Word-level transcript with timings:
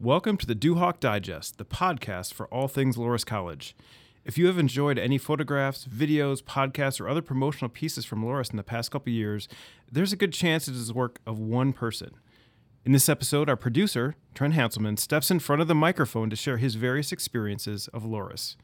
Welcome 0.00 0.36
to 0.36 0.46
the 0.46 0.54
Duhawk 0.54 1.00
Digest, 1.00 1.58
the 1.58 1.64
podcast 1.64 2.32
for 2.32 2.46
all 2.54 2.68
things 2.68 2.96
Loras 2.96 3.26
College. 3.26 3.74
If 4.24 4.38
you 4.38 4.46
have 4.46 4.56
enjoyed 4.56 4.96
any 4.96 5.18
photographs, 5.18 5.88
videos, 5.88 6.40
podcasts, 6.40 7.00
or 7.00 7.08
other 7.08 7.20
promotional 7.20 7.68
pieces 7.68 8.04
from 8.04 8.22
Loras 8.22 8.52
in 8.52 8.58
the 8.58 8.62
past 8.62 8.92
couple 8.92 9.12
years, 9.12 9.48
there's 9.90 10.12
a 10.12 10.16
good 10.16 10.32
chance 10.32 10.68
it 10.68 10.76
is 10.76 10.86
the 10.86 10.94
work 10.94 11.18
of 11.26 11.40
one 11.40 11.72
person. 11.72 12.12
In 12.84 12.92
this 12.92 13.08
episode, 13.08 13.48
our 13.48 13.56
producer, 13.56 14.14
Trent 14.34 14.54
Hanselman, 14.54 15.00
steps 15.00 15.32
in 15.32 15.40
front 15.40 15.62
of 15.62 15.66
the 15.66 15.74
microphone 15.74 16.30
to 16.30 16.36
share 16.36 16.58
his 16.58 16.76
various 16.76 17.10
experiences 17.10 17.88
of 17.88 18.04
Loras. 18.04 18.54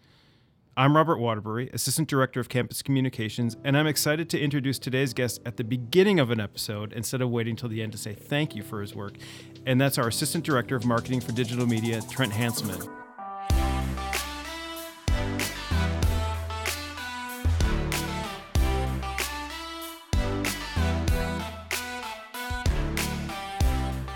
I'm 0.76 0.96
Robert 0.96 1.18
Waterbury, 1.20 1.70
Assistant 1.72 2.08
Director 2.08 2.40
of 2.40 2.48
Campus 2.48 2.82
Communications, 2.82 3.56
and 3.62 3.76
I'm 3.76 3.86
excited 3.86 4.28
to 4.30 4.40
introduce 4.40 4.76
today's 4.76 5.14
guest 5.14 5.40
at 5.46 5.56
the 5.56 5.62
beginning 5.62 6.18
of 6.18 6.32
an 6.32 6.40
episode 6.40 6.92
instead 6.92 7.20
of 7.20 7.30
waiting 7.30 7.54
till 7.54 7.68
the 7.68 7.80
end 7.80 7.92
to 7.92 7.98
say 7.98 8.12
thank 8.12 8.56
you 8.56 8.64
for 8.64 8.80
his 8.80 8.92
work. 8.92 9.14
And 9.66 9.80
that's 9.80 9.98
our 9.98 10.08
Assistant 10.08 10.42
Director 10.42 10.74
of 10.74 10.84
Marketing 10.84 11.20
for 11.20 11.30
Digital 11.30 11.64
Media, 11.64 12.02
Trent 12.10 12.32
Hanselman. 12.32 12.90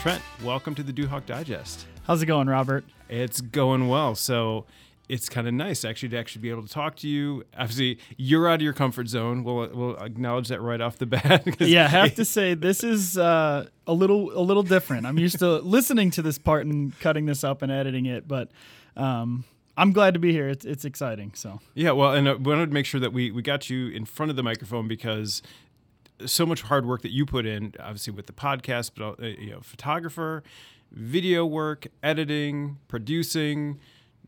Trent, 0.01 0.23
welcome 0.43 0.75
to 0.75 0.83
the 0.83 0.93
Duhawk 0.93 1.25
Digest. 1.25 1.87
How's 2.09 2.21
it 2.21 2.27
going, 2.27 2.49
Robert? 2.49 2.85
It's 3.09 3.41
going 3.41 3.87
well. 3.87 4.17
So 4.17 4.65
it's 5.09 5.29
kind 5.29 5.49
of 5.49 5.55
nice 5.55 5.85
actually 5.85 6.11
to 6.11 6.19
actually 6.19 6.43
be 6.43 6.51
able 6.51 6.63
to 6.63 6.73
talk 6.73 6.97
to 6.97 7.09
you. 7.09 7.45
Obviously, 7.57 7.99
you're 8.17 8.49
out 8.49 8.57
of 8.57 8.63
your 8.63 8.73
comfort 8.73 9.09
zone. 9.09 9.45
We'll 9.45 9.69
we'll 9.73 9.97
acknowledge 9.97 10.49
that 10.49 10.61
right 10.61 10.81
off 10.81 10.99
the 10.99 11.07
bat. 11.07 11.61
yeah, 11.61 11.85
I 11.85 11.89
have 11.89 12.15
to 12.17 12.25
say 12.25 12.55
this 12.55 12.85
is 12.85 13.17
uh, 13.17 13.67
a 13.87 13.93
little 13.93 14.37
a 14.39 14.43
little 14.43 14.63
different. 14.63 15.07
I'm 15.07 15.19
used 15.19 15.39
to 15.39 15.59
listening 15.59 16.11
to 16.13 16.23
this 16.23 16.39
part 16.39 16.67
and 16.67 16.99
cutting 17.01 17.27
this 17.27 17.45
up 17.45 17.63
and 17.63 17.73
editing 17.73 18.07
it, 18.07 18.29
but. 18.29 18.51
Um, 18.97 19.45
I'm 19.77 19.93
glad 19.93 20.15
to 20.15 20.19
be 20.19 20.33
here. 20.33 20.49
It's, 20.49 20.65
it's 20.65 20.85
exciting. 20.85 21.35
So 21.37 21.61
yeah, 21.73 21.93
well, 21.93 22.13
and 22.13 22.29
I 22.29 22.33
uh, 22.33 22.39
wanted 22.39 22.67
to 22.67 22.73
make 22.73 22.85
sure 22.85 22.99
that 22.99 23.13
we 23.13 23.31
we 23.31 23.43
got 23.43 23.71
you 23.71 23.87
in 23.91 24.07
front 24.07 24.29
of 24.31 24.35
the 24.35 24.43
microphone 24.43 24.89
because 24.89 25.41
so 26.27 26.45
much 26.45 26.63
hard 26.63 26.85
work 26.85 27.03
that 27.03 27.13
you 27.13 27.25
put 27.25 27.47
in, 27.47 27.75
obviously 27.79 28.13
with 28.13 28.27
the 28.27 28.33
podcast, 28.33 28.91
but 28.97 29.23
uh, 29.23 29.27
you 29.27 29.51
know, 29.51 29.61
photographer, 29.61 30.43
video 30.91 31.47
work, 31.47 31.87
editing, 32.03 32.79
producing, 32.89 33.79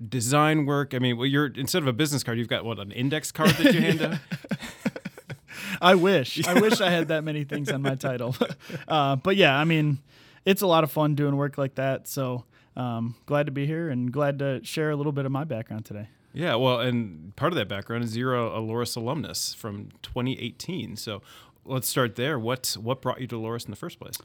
design 0.06 0.66
work. 0.66 0.94
I 0.94 0.98
mean, 0.98 1.16
well, 1.16 1.26
you're 1.26 1.46
instead 1.46 1.82
of 1.82 1.88
a 1.88 1.92
business 1.92 2.22
card, 2.22 2.38
you've 2.38 2.48
got 2.48 2.64
what 2.64 2.78
an 2.78 2.92
index 2.92 3.32
card 3.32 3.50
that 3.50 3.74
you 3.74 3.80
hand 3.80 4.02
out. 4.02 4.18
I 5.80 5.94
wish. 5.94 6.46
I 6.46 6.60
wish 6.60 6.80
I 6.80 6.90
had 6.90 7.08
that 7.08 7.24
many 7.24 7.44
things 7.44 7.70
on 7.70 7.82
my 7.82 7.94
title. 7.94 8.36
Uh, 8.88 9.14
but 9.14 9.36
yeah, 9.36 9.56
I 9.56 9.64
mean, 9.64 9.98
it's 10.44 10.62
a 10.62 10.66
lot 10.66 10.82
of 10.84 10.90
fun 10.90 11.14
doing 11.14 11.36
work 11.36 11.56
like 11.58 11.76
that. 11.76 12.08
So 12.08 12.44
um, 12.76 13.14
glad 13.26 13.46
to 13.46 13.52
be 13.52 13.66
here 13.66 13.88
and 13.88 14.12
glad 14.12 14.38
to 14.40 14.64
share 14.64 14.90
a 14.90 14.96
little 14.96 15.12
bit 15.12 15.26
of 15.26 15.32
my 15.32 15.44
background 15.44 15.84
today. 15.84 16.08
Yeah, 16.32 16.56
well, 16.56 16.80
and 16.80 17.34
part 17.36 17.52
of 17.52 17.56
that 17.56 17.68
background 17.68 18.04
is 18.04 18.16
you're 18.16 18.34
a, 18.34 18.58
a 18.58 18.60
Loras 18.60 18.96
alumnus 18.96 19.54
from 19.54 19.90
2018. 20.02 20.96
So 20.96 21.22
let's 21.64 21.88
start 21.88 22.16
there. 22.16 22.38
What 22.38 22.76
what 22.80 23.00
brought 23.00 23.20
you 23.20 23.26
to 23.28 23.36
Loras 23.36 23.64
in 23.64 23.70
the 23.70 23.76
first 23.76 23.98
place? 24.00 24.16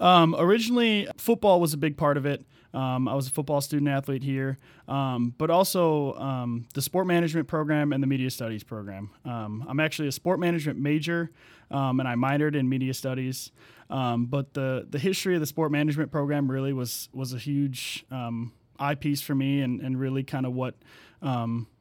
Um, 0.00 0.34
originally, 0.38 1.06
football 1.16 1.60
was 1.60 1.74
a 1.74 1.76
big 1.76 1.96
part 1.96 2.16
of 2.16 2.26
it. 2.26 2.44
Um, 2.72 3.08
I 3.08 3.14
was 3.14 3.26
a 3.26 3.30
football 3.30 3.60
student 3.60 3.88
athlete 3.88 4.22
here, 4.22 4.56
um, 4.88 5.34
but 5.36 5.50
also 5.50 6.14
um, 6.14 6.66
the 6.74 6.80
sport 6.80 7.06
management 7.06 7.48
program 7.48 7.92
and 7.92 8.02
the 8.02 8.06
media 8.06 8.30
studies 8.30 8.62
program. 8.62 9.10
Um, 9.24 9.66
I'm 9.68 9.80
actually 9.80 10.08
a 10.08 10.12
sport 10.12 10.38
management 10.38 10.78
major, 10.78 11.30
um, 11.70 12.00
and 12.00 12.08
I 12.08 12.14
minored 12.14 12.54
in 12.54 12.68
media 12.68 12.94
studies. 12.94 13.50
but 13.88 14.54
the 14.54 14.86
the 14.88 14.98
history 14.98 15.34
of 15.34 15.40
the 15.40 15.46
sport 15.46 15.72
management 15.72 16.12
program 16.12 16.50
really 16.50 16.72
was 16.72 17.08
was 17.12 17.32
a 17.32 17.38
huge 17.38 18.06
eyepiece 18.78 19.20
for 19.20 19.34
me, 19.34 19.60
and 19.60 19.80
and 19.80 19.98
really 19.98 20.22
kind 20.22 20.46
of 20.46 20.52
what 20.52 20.76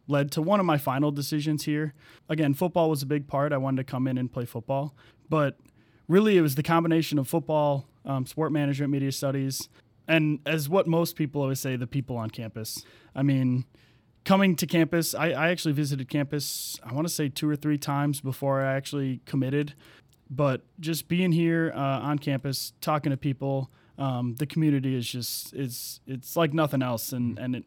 led 0.09 0.31
to 0.31 0.41
one 0.41 0.59
of 0.59 0.65
my 0.65 0.77
final 0.77 1.11
decisions 1.11 1.63
here. 1.63 1.93
Again, 2.27 2.55
football 2.55 2.89
was 2.89 3.03
a 3.03 3.05
big 3.05 3.27
part. 3.27 3.53
I 3.53 3.57
wanted 3.57 3.85
to 3.85 3.91
come 3.91 4.07
in 4.07 4.17
and 4.17 4.31
play 4.31 4.45
football, 4.45 4.95
but 5.29 5.57
really 6.09 6.37
it 6.37 6.41
was 6.41 6.55
the 6.55 6.63
combination 6.63 7.17
of 7.17 7.29
football, 7.29 7.87
um, 8.03 8.25
sport 8.25 8.51
management, 8.51 8.91
media 8.91 9.13
studies, 9.13 9.69
and 10.09 10.39
as 10.45 10.67
what 10.67 10.87
most 10.87 11.15
people 11.15 11.41
always 11.41 11.61
say, 11.61 11.77
the 11.77 11.87
people 11.87 12.17
on 12.17 12.31
campus. 12.31 12.83
I 13.15 13.21
mean, 13.23 13.63
coming 14.25 14.55
to 14.57 14.67
campus, 14.67 15.13
I, 15.13 15.29
I 15.29 15.49
actually 15.49 15.73
visited 15.73 16.09
campus, 16.09 16.79
I 16.83 16.93
want 16.93 17.07
to 17.07 17.13
say 17.13 17.29
two 17.29 17.49
or 17.49 17.55
three 17.55 17.77
times 17.77 18.19
before 18.19 18.61
I 18.61 18.75
actually 18.75 19.21
committed. 19.25 19.75
But 20.29 20.61
just 20.79 21.07
being 21.07 21.31
here 21.31 21.71
uh, 21.75 21.79
on 21.79 22.19
campus, 22.19 22.73
talking 22.81 23.11
to 23.11 23.17
people, 23.17 23.71
um, 23.97 24.35
the 24.35 24.45
community 24.45 24.95
is 24.95 25.07
just 25.07 25.53
it's 25.53 26.01
it's 26.07 26.35
like 26.35 26.53
nothing 26.53 26.81
else, 26.81 27.11
and 27.11 27.37
and 27.39 27.55
it, 27.55 27.65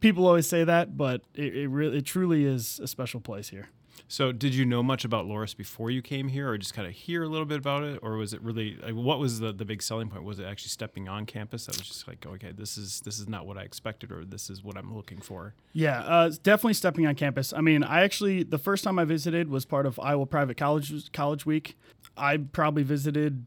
people 0.00 0.26
always 0.26 0.46
say 0.46 0.62
that, 0.64 0.96
but 0.96 1.22
it, 1.34 1.56
it 1.56 1.68
really 1.68 1.98
it 1.98 2.04
truly 2.04 2.44
is 2.44 2.80
a 2.80 2.86
special 2.86 3.20
place 3.20 3.48
here. 3.48 3.68
So, 4.08 4.30
did 4.30 4.54
you 4.54 4.64
know 4.64 4.82
much 4.82 5.04
about 5.04 5.26
Loras 5.26 5.56
before 5.56 5.90
you 5.90 6.02
came 6.02 6.28
here, 6.28 6.50
or 6.50 6.58
just 6.58 6.74
kind 6.74 6.86
of 6.86 6.94
hear 6.94 7.22
a 7.22 7.28
little 7.28 7.46
bit 7.46 7.58
about 7.58 7.82
it, 7.82 7.98
or 8.02 8.16
was 8.16 8.34
it 8.34 8.42
really 8.42 8.76
like, 8.82 8.94
what 8.94 9.18
was 9.18 9.40
the, 9.40 9.52
the 9.52 9.64
big 9.64 9.82
selling 9.82 10.08
point? 10.08 10.24
Was 10.24 10.38
it 10.38 10.44
actually 10.44 10.68
stepping 10.68 11.08
on 11.08 11.24
campus 11.24 11.66
that 11.66 11.78
was 11.78 11.86
just 11.86 12.06
like, 12.06 12.26
okay, 12.26 12.52
this 12.52 12.76
is 12.76 13.00
this 13.00 13.18
is 13.18 13.28
not 13.28 13.46
what 13.46 13.56
I 13.56 13.62
expected, 13.62 14.12
or 14.12 14.24
this 14.24 14.50
is 14.50 14.62
what 14.62 14.76
I'm 14.76 14.94
looking 14.94 15.20
for? 15.20 15.54
Yeah, 15.72 16.00
uh, 16.00 16.30
definitely 16.42 16.74
stepping 16.74 17.06
on 17.06 17.14
campus. 17.14 17.52
I 17.52 17.60
mean, 17.60 17.82
I 17.82 18.02
actually 18.02 18.42
the 18.42 18.58
first 18.58 18.84
time 18.84 18.98
I 18.98 19.04
visited 19.04 19.48
was 19.48 19.64
part 19.64 19.86
of 19.86 19.98
Iowa 19.98 20.26
Private 20.26 20.56
College 20.56 21.12
College 21.12 21.46
Week. 21.46 21.76
I 22.16 22.36
probably 22.36 22.82
visited 22.82 23.46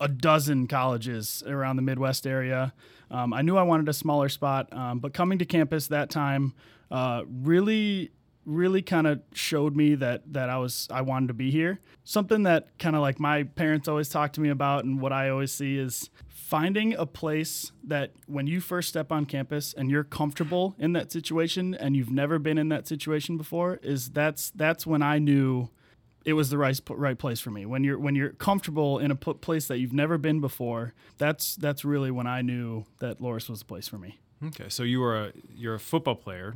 a 0.00 0.08
dozen 0.08 0.66
colleges 0.66 1.42
around 1.46 1.76
the 1.76 1.82
Midwest 1.82 2.26
area. 2.26 2.72
Um, 3.10 3.34
I 3.34 3.42
knew 3.42 3.56
I 3.56 3.62
wanted 3.62 3.88
a 3.88 3.92
smaller 3.92 4.28
spot, 4.28 4.72
um, 4.72 4.98
but 4.98 5.12
coming 5.12 5.38
to 5.38 5.44
campus 5.44 5.88
that 5.88 6.08
time 6.08 6.54
uh, 6.90 7.22
really 7.28 8.10
really 8.44 8.82
kind 8.82 9.06
of 9.06 9.20
showed 9.32 9.76
me 9.76 9.94
that 9.96 10.32
that 10.32 10.48
I 10.48 10.58
was 10.58 10.88
I 10.90 11.02
wanted 11.02 11.28
to 11.28 11.34
be 11.34 11.50
here. 11.50 11.80
Something 12.04 12.42
that 12.44 12.78
kind 12.78 12.96
of 12.96 13.02
like 13.02 13.20
my 13.20 13.44
parents 13.44 13.88
always 13.88 14.08
talk 14.08 14.32
to 14.34 14.40
me 14.40 14.48
about 14.48 14.84
and 14.84 15.00
what 15.00 15.12
I 15.12 15.28
always 15.28 15.52
see 15.52 15.78
is 15.78 16.10
finding 16.28 16.94
a 16.94 17.06
place 17.06 17.70
that 17.84 18.12
when 18.26 18.46
you 18.46 18.60
first 18.60 18.88
step 18.88 19.12
on 19.12 19.24
campus 19.24 19.72
and 19.72 19.90
you're 19.90 20.02
comfortable 20.02 20.74
in 20.78 20.92
that 20.94 21.12
situation 21.12 21.74
and 21.74 21.96
you've 21.96 22.10
never 22.10 22.40
been 22.40 22.58
in 22.58 22.68
that 22.70 22.88
situation 22.88 23.36
before 23.36 23.78
is 23.82 24.10
that's 24.10 24.50
that's 24.50 24.86
when 24.86 25.02
I 25.02 25.18
knew 25.18 25.68
it 26.24 26.32
was 26.32 26.50
the 26.50 26.58
right 26.58 26.78
right 26.90 27.18
place 27.18 27.40
for 27.40 27.50
me. 27.50 27.66
When 27.66 27.84
you're 27.84 27.98
when 27.98 28.14
you're 28.14 28.30
comfortable 28.30 28.98
in 28.98 29.10
a 29.10 29.16
place 29.16 29.66
that 29.68 29.78
you've 29.78 29.92
never 29.92 30.18
been 30.18 30.40
before, 30.40 30.94
that's 31.18 31.56
that's 31.56 31.84
really 31.84 32.10
when 32.10 32.26
I 32.26 32.42
knew 32.42 32.84
that 32.98 33.20
Loras 33.20 33.48
was 33.48 33.60
the 33.60 33.64
place 33.64 33.88
for 33.88 33.98
me. 33.98 34.18
Okay, 34.46 34.70
so 34.70 34.82
you 34.82 35.00
were 35.00 35.16
a 35.16 35.32
you're 35.54 35.74
a 35.74 35.80
football 35.80 36.14
player. 36.14 36.54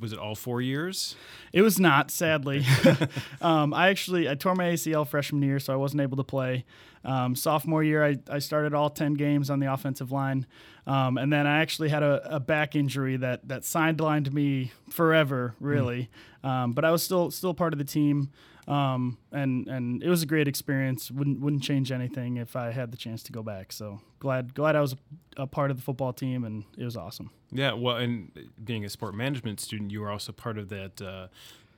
Was 0.00 0.12
it 0.12 0.18
all 0.18 0.34
four 0.34 0.60
years? 0.60 1.14
It 1.52 1.62
was 1.62 1.78
not, 1.78 2.10
sadly. 2.10 2.64
um, 3.40 3.72
I 3.72 3.90
actually 3.90 4.28
I 4.28 4.34
tore 4.34 4.56
my 4.56 4.70
ACL 4.70 5.06
freshman 5.06 5.42
year, 5.42 5.60
so 5.60 5.72
I 5.72 5.76
wasn't 5.76 6.02
able 6.02 6.16
to 6.16 6.24
play. 6.24 6.64
Um, 7.04 7.34
sophomore 7.34 7.82
year, 7.82 8.04
I, 8.04 8.16
I 8.28 8.38
started 8.38 8.74
all 8.74 8.90
ten 8.90 9.14
games 9.14 9.50
on 9.50 9.58
the 9.58 9.72
offensive 9.72 10.12
line, 10.12 10.46
um, 10.86 11.18
and 11.18 11.32
then 11.32 11.46
I 11.46 11.60
actually 11.60 11.88
had 11.88 12.02
a, 12.02 12.36
a, 12.36 12.40
back 12.40 12.76
injury 12.76 13.16
that 13.16 13.48
that 13.48 13.62
sidelined 13.62 14.32
me 14.32 14.72
forever, 14.90 15.54
really. 15.58 16.10
Mm. 16.44 16.74
but 16.74 16.84
I 16.84 16.90
was 16.90 17.02
still 17.02 17.30
still 17.30 17.54
part 17.54 17.72
of 17.72 17.78
the 17.78 17.84
team. 17.84 18.30
Um, 18.68 19.18
and 19.32 19.66
and 19.66 20.02
it 20.02 20.08
was 20.08 20.22
a 20.22 20.26
great 20.26 20.46
experience. 20.46 21.10
wouldn't 21.10 21.40
wouldn't 21.40 21.62
change 21.62 21.90
anything 21.90 22.36
if 22.36 22.54
I 22.54 22.70
had 22.70 22.92
the 22.92 22.96
chance 22.96 23.22
to 23.24 23.32
go 23.32 23.42
back. 23.42 23.72
So 23.72 24.00
glad 24.20 24.54
glad 24.54 24.76
I 24.76 24.80
was 24.80 24.92
a, 24.92 25.42
a 25.42 25.46
part 25.48 25.72
of 25.72 25.76
the 25.76 25.82
football 25.82 26.12
team, 26.12 26.44
and 26.44 26.64
it 26.78 26.84
was 26.84 26.96
awesome. 26.96 27.30
Yeah, 27.50 27.72
well, 27.72 27.96
and 27.96 28.30
being 28.62 28.84
a 28.84 28.88
sport 28.88 29.14
management 29.14 29.58
student, 29.58 29.90
you 29.90 30.00
were 30.00 30.10
also 30.10 30.30
part 30.32 30.58
of 30.58 30.68
that 30.68 31.02
uh, 31.02 31.26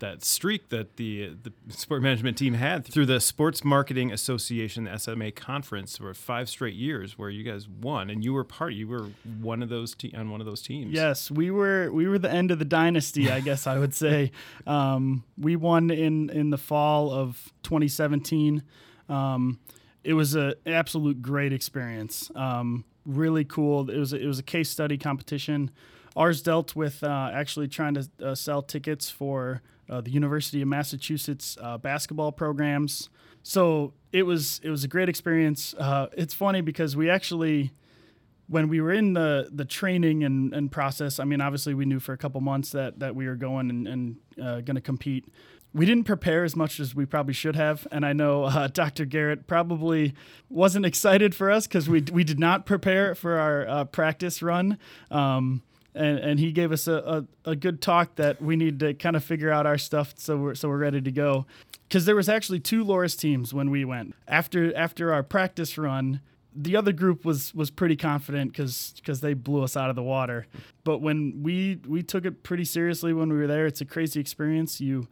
that 0.05 0.23
streak 0.23 0.69
that 0.69 0.97
the 0.97 1.35
the 1.43 1.53
sport 1.69 2.03
management 2.03 2.37
team 2.37 2.55
had 2.55 2.85
through 2.85 3.07
the 3.07 3.21
Sports 3.21 3.65
Marketing 3.65 4.13
Association 4.13 4.87
SMA 4.99 5.33
conference 5.33 5.97
for 5.97 6.13
five 6.13 6.49
straight 6.51 6.75
years 6.75 7.19
where 7.19 7.31
you 7.31 7.43
guys 7.43 7.67
won 7.69 8.11
and 8.11 8.23
you 8.23 8.35
were 8.35 8.45
part 8.45 8.75
you 8.75 8.87
were 8.87 9.09
one 9.41 9.63
of 9.63 9.71
those 9.71 9.95
te- 9.95 10.15
on 10.15 10.31
one 10.31 10.41
of 10.41 10.47
those 10.47 10.61
teams. 10.61 10.93
Yes, 10.93 11.31
we 11.31 11.51
were 11.51 11.91
we 11.91 12.07
were 12.07 12.19
the 12.19 12.31
end 12.31 12.51
of 12.51 12.59
the 12.59 12.67
dynasty, 12.67 13.31
I 13.31 13.41
guess 13.41 13.67
I 13.67 13.79
would 13.79 13.95
say. 13.95 14.31
Um, 14.67 15.25
we 15.39 15.57
won 15.57 15.91
in 15.91 16.31
in 16.31 16.51
the 16.51 16.59
fall 16.59 17.13
of 17.13 17.53
2017. 17.65 18.63
Um, 19.09 19.59
it 20.03 20.15
was 20.15 20.35
an 20.35 20.55
absolute 20.67 21.21
great 21.23 21.53
experience. 21.53 22.31
Um, 22.35 22.85
really 23.05 23.45
cool. 23.45 23.91
It 23.91 23.99
was 23.99 24.13
a, 24.13 24.17
it 24.17 24.27
was 24.27 24.39
a 24.39 24.43
case 24.43 24.71
study 24.71 24.97
competition. 24.97 25.71
Ours 26.17 26.43
dealt 26.43 26.77
with 26.77 27.03
uh, 27.03 27.31
actually 27.33 27.69
trying 27.69 27.95
to 27.95 28.09
uh, 28.23 28.35
sell 28.35 28.63
tickets 28.63 29.11
for 29.11 29.63
uh, 29.89 30.01
the 30.01 30.11
University 30.11 30.63
of 30.63 30.69
Massachusetts 30.69 31.59
uh, 31.61 31.77
basketball 31.79 32.33
programs. 32.33 33.11
So 33.43 33.93
it 34.13 34.23
was 34.23 34.61
it 34.63 34.71
was 34.71 34.85
a 34.85 34.89
great 34.89 35.09
experience. 35.09 35.75
Uh, 35.79 36.07
it's 36.17 36.33
funny 36.33 36.61
because 36.61 36.97
we 36.97 37.11
actually, 37.11 37.73
when 38.47 38.69
we 38.69 38.81
were 38.81 38.93
in 38.93 39.13
the 39.13 39.49
the 39.53 39.65
training 39.65 40.25
and, 40.25 40.55
and 40.55 40.73
process, 40.73 41.19
I 41.19 41.25
mean, 41.25 41.41
obviously 41.41 41.75
we 41.75 41.85
knew 41.85 42.01
for 42.01 42.13
a 42.13 42.17
couple 42.17 42.41
months 42.41 42.71
that 42.71 43.01
that 43.01 43.15
we 43.15 43.27
were 43.27 43.37
going 43.37 43.69
and, 43.69 43.89
and 43.89 44.17
uh, 44.41 44.61
going 44.61 44.77
to 44.77 44.81
compete. 44.81 45.27
we 45.75 45.85
didn't 45.85 46.05
prepare 46.05 46.45
as 46.45 46.55
much 46.55 46.79
as 46.81 46.95
we 46.95 47.05
probably 47.05 47.35
should 47.35 47.57
have, 47.57 47.87
and 47.93 48.07
I 48.07 48.13
know 48.15 48.69
Dr. 48.73 49.05
Garrett 49.05 49.47
probably 49.47 50.15
wasn't 50.49 50.87
excited 50.87 51.35
for 51.35 51.51
us 51.51 51.67
because 51.67 51.89
we 51.89 52.01
we 52.13 52.25
did 52.25 52.39
not 52.39 52.65
prepare 52.65 53.15
for 53.15 53.37
our 53.37 53.85
practice 53.85 54.41
run. 54.41 54.79
Um, 55.11 55.63
and, 55.95 56.19
and 56.19 56.41
he 56.41 56.53
gave 56.53 56.73
us 56.73 56.89
a, 56.89 57.27
a, 57.47 57.51
a, 57.51 57.57
good 57.57 57.81
talk 57.81 58.17
that 58.17 58.43
we 58.43 58.57
need 58.57 58.81
to 58.81 58.95
kind 58.95 59.15
of 59.15 59.23
figure 59.23 59.51
out 59.51 59.65
our 59.65 59.79
stuff 59.79 60.15
so 60.17 60.37
we're 60.37 60.55
so 60.55 60.69
we're 60.69 60.79
ready 60.79 61.01
to 61.01 61.13
go. 61.13 61.47
Because 61.89 62.05
there 62.05 62.17
was 62.17 62.29
actually 62.29 62.61
two 62.61 62.85
Loras 62.85 63.19
teams 63.19 63.55
when 63.55 63.71
we 63.71 63.85
went 63.85 64.15
after 64.27 64.77
after 64.77 65.13
our 65.13 65.23
practice 65.23 65.79
run 65.79 66.21
the 66.55 66.77
other 66.77 66.93
group 66.93 67.25
was 67.25 67.55
was 67.55 67.71
pretty 67.71 67.97
confident 67.97 68.53
because 68.53 68.95
because 68.97 69.21
they 69.21 69.35
blew 69.35 69.63
us 69.63 69.77
out 69.77 69.91
of 69.91 69.97
the 69.97 70.03
water. 70.03 70.47
But 70.85 70.99
when 70.99 71.43
we 71.43 71.81
we 71.87 72.03
took 72.03 72.25
it 72.25 72.43
pretty 72.43 72.65
seriously 72.65 73.13
when 73.13 73.29
we 73.29 73.37
were 73.37 73.47
there, 73.47 73.67
it's 73.67 73.81
a 73.81 73.85
crazy 73.85 74.21
experience. 74.21 74.81
You 74.81 75.09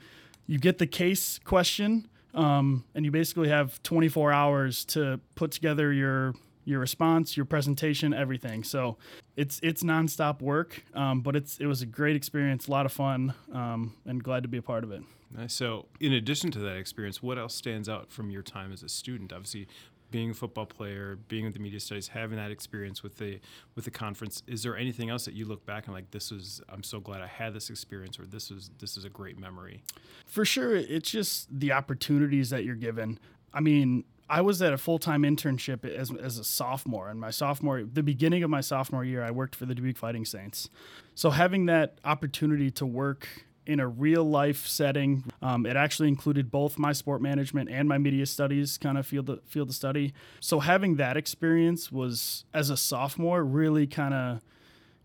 you 0.46 0.58
get 0.58 0.78
the 0.78 0.86
case 0.86 1.40
question, 1.44 2.06
um, 2.34 2.84
and 2.94 3.04
you 3.04 3.10
basically 3.10 3.48
have 3.48 3.82
24 3.82 4.32
hours 4.32 4.84
to 4.86 5.20
put 5.34 5.50
together 5.50 5.92
your 5.92 6.34
your 6.64 6.80
response, 6.80 7.36
your 7.36 7.46
presentation, 7.46 8.14
everything. 8.14 8.64
So 8.64 8.96
it's 9.36 9.60
it's 9.62 9.82
nonstop 9.82 10.40
work, 10.40 10.84
um, 10.94 11.20
but 11.20 11.36
it's 11.36 11.58
it 11.58 11.66
was 11.66 11.82
a 11.82 11.86
great 11.86 12.16
experience, 12.16 12.68
a 12.68 12.70
lot 12.70 12.86
of 12.86 12.92
fun, 12.92 13.34
um, 13.52 13.94
and 14.06 14.22
glad 14.22 14.42
to 14.42 14.48
be 14.48 14.58
a 14.58 14.62
part 14.62 14.84
of 14.84 14.92
it. 14.92 15.02
Nice. 15.34 15.54
So, 15.54 15.86
in 15.98 16.12
addition 16.12 16.50
to 16.52 16.58
that 16.60 16.76
experience, 16.76 17.22
what 17.22 17.38
else 17.38 17.54
stands 17.54 17.88
out 17.88 18.12
from 18.12 18.30
your 18.30 18.42
time 18.42 18.70
as 18.70 18.82
a 18.82 18.88
student? 18.88 19.32
Obviously, 19.32 19.66
being 20.10 20.30
a 20.30 20.34
football 20.34 20.66
player, 20.66 21.18
being 21.28 21.44
with 21.44 21.54
the 21.54 21.58
media 21.58 21.80
studies, 21.80 22.08
having 22.08 22.36
that 22.36 22.50
experience 22.50 23.02
with 23.02 23.16
the 23.16 23.40
with 23.74 23.86
the 23.86 23.90
conference, 23.90 24.42
is 24.46 24.62
there 24.62 24.76
anything 24.76 25.10
else 25.10 25.24
that 25.24 25.34
you 25.34 25.46
look 25.46 25.64
back 25.64 25.86
and 25.86 25.94
like 25.94 26.10
this 26.10 26.30
was 26.30 26.60
I'm 26.68 26.82
so 26.82 27.00
glad 27.00 27.22
I 27.22 27.26
had 27.26 27.54
this 27.54 27.70
experience 27.70 28.18
or 28.20 28.26
this 28.26 28.50
was 28.50 28.70
this 28.78 28.96
is 28.96 29.04
a 29.04 29.08
great 29.08 29.38
memory? 29.38 29.82
For 30.26 30.44
sure, 30.44 30.76
it's 30.76 31.10
just 31.10 31.48
the 31.50 31.72
opportunities 31.72 32.50
that 32.50 32.64
you're 32.64 32.76
given. 32.76 33.18
I 33.54 33.60
mean, 33.60 34.04
I 34.32 34.40
was 34.40 34.62
at 34.62 34.72
a 34.72 34.78
full 34.78 34.98
time 34.98 35.24
internship 35.24 35.84
as, 35.84 36.10
as 36.10 36.38
a 36.38 36.44
sophomore, 36.44 37.10
and 37.10 37.20
my 37.20 37.30
sophomore, 37.30 37.82
the 37.82 38.02
beginning 38.02 38.42
of 38.42 38.48
my 38.48 38.62
sophomore 38.62 39.04
year, 39.04 39.22
I 39.22 39.30
worked 39.30 39.54
for 39.54 39.66
the 39.66 39.74
Dubuque 39.74 39.98
Fighting 39.98 40.24
Saints. 40.24 40.70
So 41.14 41.28
having 41.28 41.66
that 41.66 41.98
opportunity 42.02 42.70
to 42.72 42.86
work 42.86 43.28
in 43.66 43.78
a 43.78 43.86
real 43.86 44.24
life 44.24 44.66
setting. 44.66 45.22
Um, 45.40 45.66
it 45.66 45.76
actually 45.76 46.08
included 46.08 46.50
both 46.50 46.78
my 46.78 46.92
sport 46.92 47.22
management 47.22 47.70
and 47.70 47.88
my 47.88 47.98
media 47.98 48.26
studies 48.26 48.76
kind 48.76 48.98
of 48.98 49.06
field 49.06 49.30
of, 49.30 49.40
field 49.44 49.68
of 49.68 49.74
study. 49.74 50.14
So 50.40 50.60
having 50.60 50.96
that 50.96 51.16
experience 51.16 51.92
was 51.92 52.44
as 52.52 52.70
a 52.70 52.76
sophomore 52.76 53.44
really 53.44 53.86
kind 53.86 54.14
of 54.14 54.40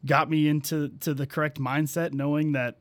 got 0.05 0.29
me 0.29 0.47
into 0.47 0.89
to 1.01 1.13
the 1.13 1.27
correct 1.27 1.59
mindset, 1.59 2.13
knowing 2.13 2.53
that 2.53 2.77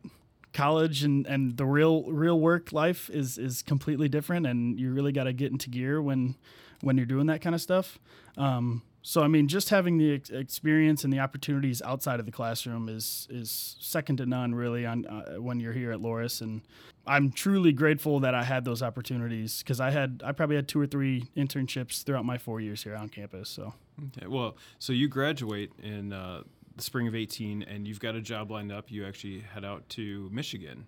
college 0.57 1.05
and, 1.05 1.27
and 1.27 1.57
the 1.57 1.67
real 1.67 2.05
real 2.05 2.41
work 2.41 2.73
life 2.73 3.11
is 3.11 3.39
is 3.39 3.63
completely 3.63 4.09
different, 4.09 4.47
and 4.47 4.81
you 4.81 4.93
really 4.93 5.13
got 5.13 5.25
to 5.25 5.33
get 5.33 5.53
into 5.53 5.71
gear 5.71 6.01
when 6.01 6.35
when 6.81 6.97
you're 6.97 7.07
doing 7.07 7.27
that 7.27 7.41
kind 7.41 7.55
of 7.55 7.61
stuff. 7.61 7.99
Um, 8.37 8.83
so 9.03 9.23
I 9.23 9.29
mean, 9.29 9.47
just 9.47 9.69
having 9.69 9.99
the 9.99 10.15
ex- 10.15 10.31
experience 10.31 11.05
and 11.05 11.13
the 11.13 11.21
opportunities 11.21 11.81
outside 11.83 12.19
of 12.19 12.27
the 12.27 12.33
classroom 12.33 12.89
is 12.89 13.29
is 13.31 13.77
second 13.79 14.17
to 14.17 14.27
none, 14.27 14.55
really, 14.55 14.85
on 14.85 15.07
uh, 15.07 15.41
when 15.41 15.61
you're 15.61 15.73
here 15.73 15.93
at 15.93 16.01
Loras. 16.01 16.41
And 16.41 16.63
I'm 17.07 17.31
truly 17.31 17.73
grateful 17.73 18.19
that 18.21 18.35
I 18.35 18.43
had 18.43 18.65
those 18.65 18.83
opportunities 18.83 19.63
because 19.63 19.79
I 19.79 19.91
had 19.91 20.23
I 20.25 20.33
probably 20.33 20.57
had 20.57 20.67
two 20.67 20.81
or 20.81 20.87
three 20.87 21.27
internships 21.37 22.03
throughout 22.03 22.25
my 22.25 22.39
four 22.39 22.61
years 22.61 22.83
here 22.83 22.97
on 22.97 23.09
campus. 23.09 23.49
So, 23.49 23.75
okay, 24.09 24.27
well, 24.27 24.57
so 24.81 24.93
you 24.93 25.07
graduate 25.07 25.71
in 25.83 26.13
uh, 26.13 26.43
the 26.77 26.83
spring 26.83 27.09
of 27.09 27.15
18, 27.15 27.63
and 27.63 27.87
you've 27.87 28.01
got 28.01 28.15
a 28.15 28.21
job 28.21 28.51
lined 28.51 28.73
up. 28.73 28.91
You 28.91 29.07
actually 29.07 29.41
head 29.41 29.65
out 29.65 29.89
to 29.91 30.29
Michigan 30.33 30.87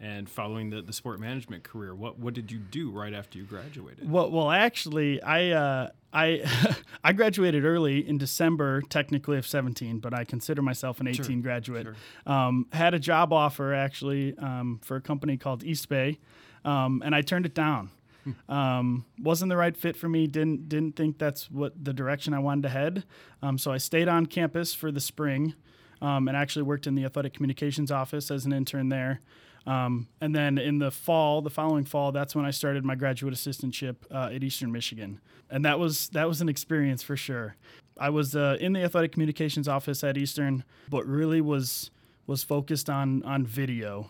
and 0.00 0.28
following 0.28 0.70
the, 0.70 0.82
the 0.82 0.92
sport 0.92 1.18
management 1.18 1.64
career 1.64 1.94
what 1.94 2.18
what 2.18 2.34
did 2.34 2.52
you 2.52 2.58
do 2.58 2.90
right 2.90 3.14
after 3.14 3.38
you 3.38 3.44
graduated 3.44 4.10
well 4.10 4.30
well 4.30 4.50
actually 4.50 5.22
i 5.22 5.50
uh, 5.50 5.88
i 6.12 6.44
i 7.04 7.12
graduated 7.12 7.64
early 7.64 8.06
in 8.06 8.18
december 8.18 8.82
technically 8.82 9.38
of 9.38 9.46
17 9.46 9.98
but 9.98 10.12
i 10.12 10.22
consider 10.22 10.60
myself 10.60 11.00
an 11.00 11.08
18 11.08 11.24
sure. 11.24 11.36
graduate 11.42 11.86
sure. 11.86 12.32
Um, 12.32 12.66
had 12.72 12.92
a 12.92 12.98
job 12.98 13.32
offer 13.32 13.72
actually 13.72 14.36
um, 14.38 14.80
for 14.82 14.96
a 14.96 15.00
company 15.00 15.38
called 15.38 15.64
Eastbay 15.64 16.18
um, 16.64 17.02
and 17.04 17.14
i 17.14 17.22
turned 17.22 17.46
it 17.46 17.54
down. 17.54 17.90
um, 18.48 19.04
wasn't 19.18 19.48
the 19.48 19.56
right 19.56 19.76
fit 19.76 19.96
for 19.96 20.08
me 20.08 20.26
didn't 20.26 20.68
didn't 20.68 20.96
think 20.96 21.18
that's 21.18 21.50
what 21.50 21.72
the 21.82 21.92
direction 21.92 22.34
i 22.34 22.38
wanted 22.38 22.62
to 22.62 22.68
head 22.68 23.04
um, 23.42 23.58
so 23.58 23.72
i 23.72 23.78
stayed 23.78 24.08
on 24.08 24.26
campus 24.26 24.74
for 24.74 24.90
the 24.90 25.00
spring 25.00 25.54
um, 26.02 26.28
and 26.28 26.36
actually 26.36 26.62
worked 26.62 26.86
in 26.86 26.94
the 26.94 27.04
athletic 27.04 27.32
communications 27.34 27.90
office 27.90 28.30
as 28.30 28.44
an 28.44 28.52
intern 28.52 28.88
there 28.88 29.20
um, 29.66 30.06
and 30.20 30.34
then 30.34 30.58
in 30.58 30.78
the 30.78 30.92
fall, 30.92 31.42
the 31.42 31.50
following 31.50 31.84
fall, 31.84 32.12
that's 32.12 32.36
when 32.36 32.44
I 32.44 32.52
started 32.52 32.84
my 32.84 32.94
graduate 32.94 33.34
assistantship 33.34 33.96
uh, 34.12 34.30
at 34.32 34.44
Eastern 34.44 34.70
Michigan, 34.70 35.20
and 35.50 35.64
that 35.64 35.78
was 35.78 36.08
that 36.10 36.28
was 36.28 36.40
an 36.40 36.48
experience 36.48 37.02
for 37.02 37.16
sure. 37.16 37.56
I 37.98 38.10
was 38.10 38.36
uh, 38.36 38.58
in 38.60 38.74
the 38.74 38.82
athletic 38.82 39.12
communications 39.12 39.66
office 39.66 40.04
at 40.04 40.16
Eastern, 40.16 40.62
but 40.88 41.04
really 41.06 41.40
was 41.40 41.90
was 42.28 42.44
focused 42.44 42.88
on 42.88 43.24
on 43.24 43.44
video. 43.44 44.08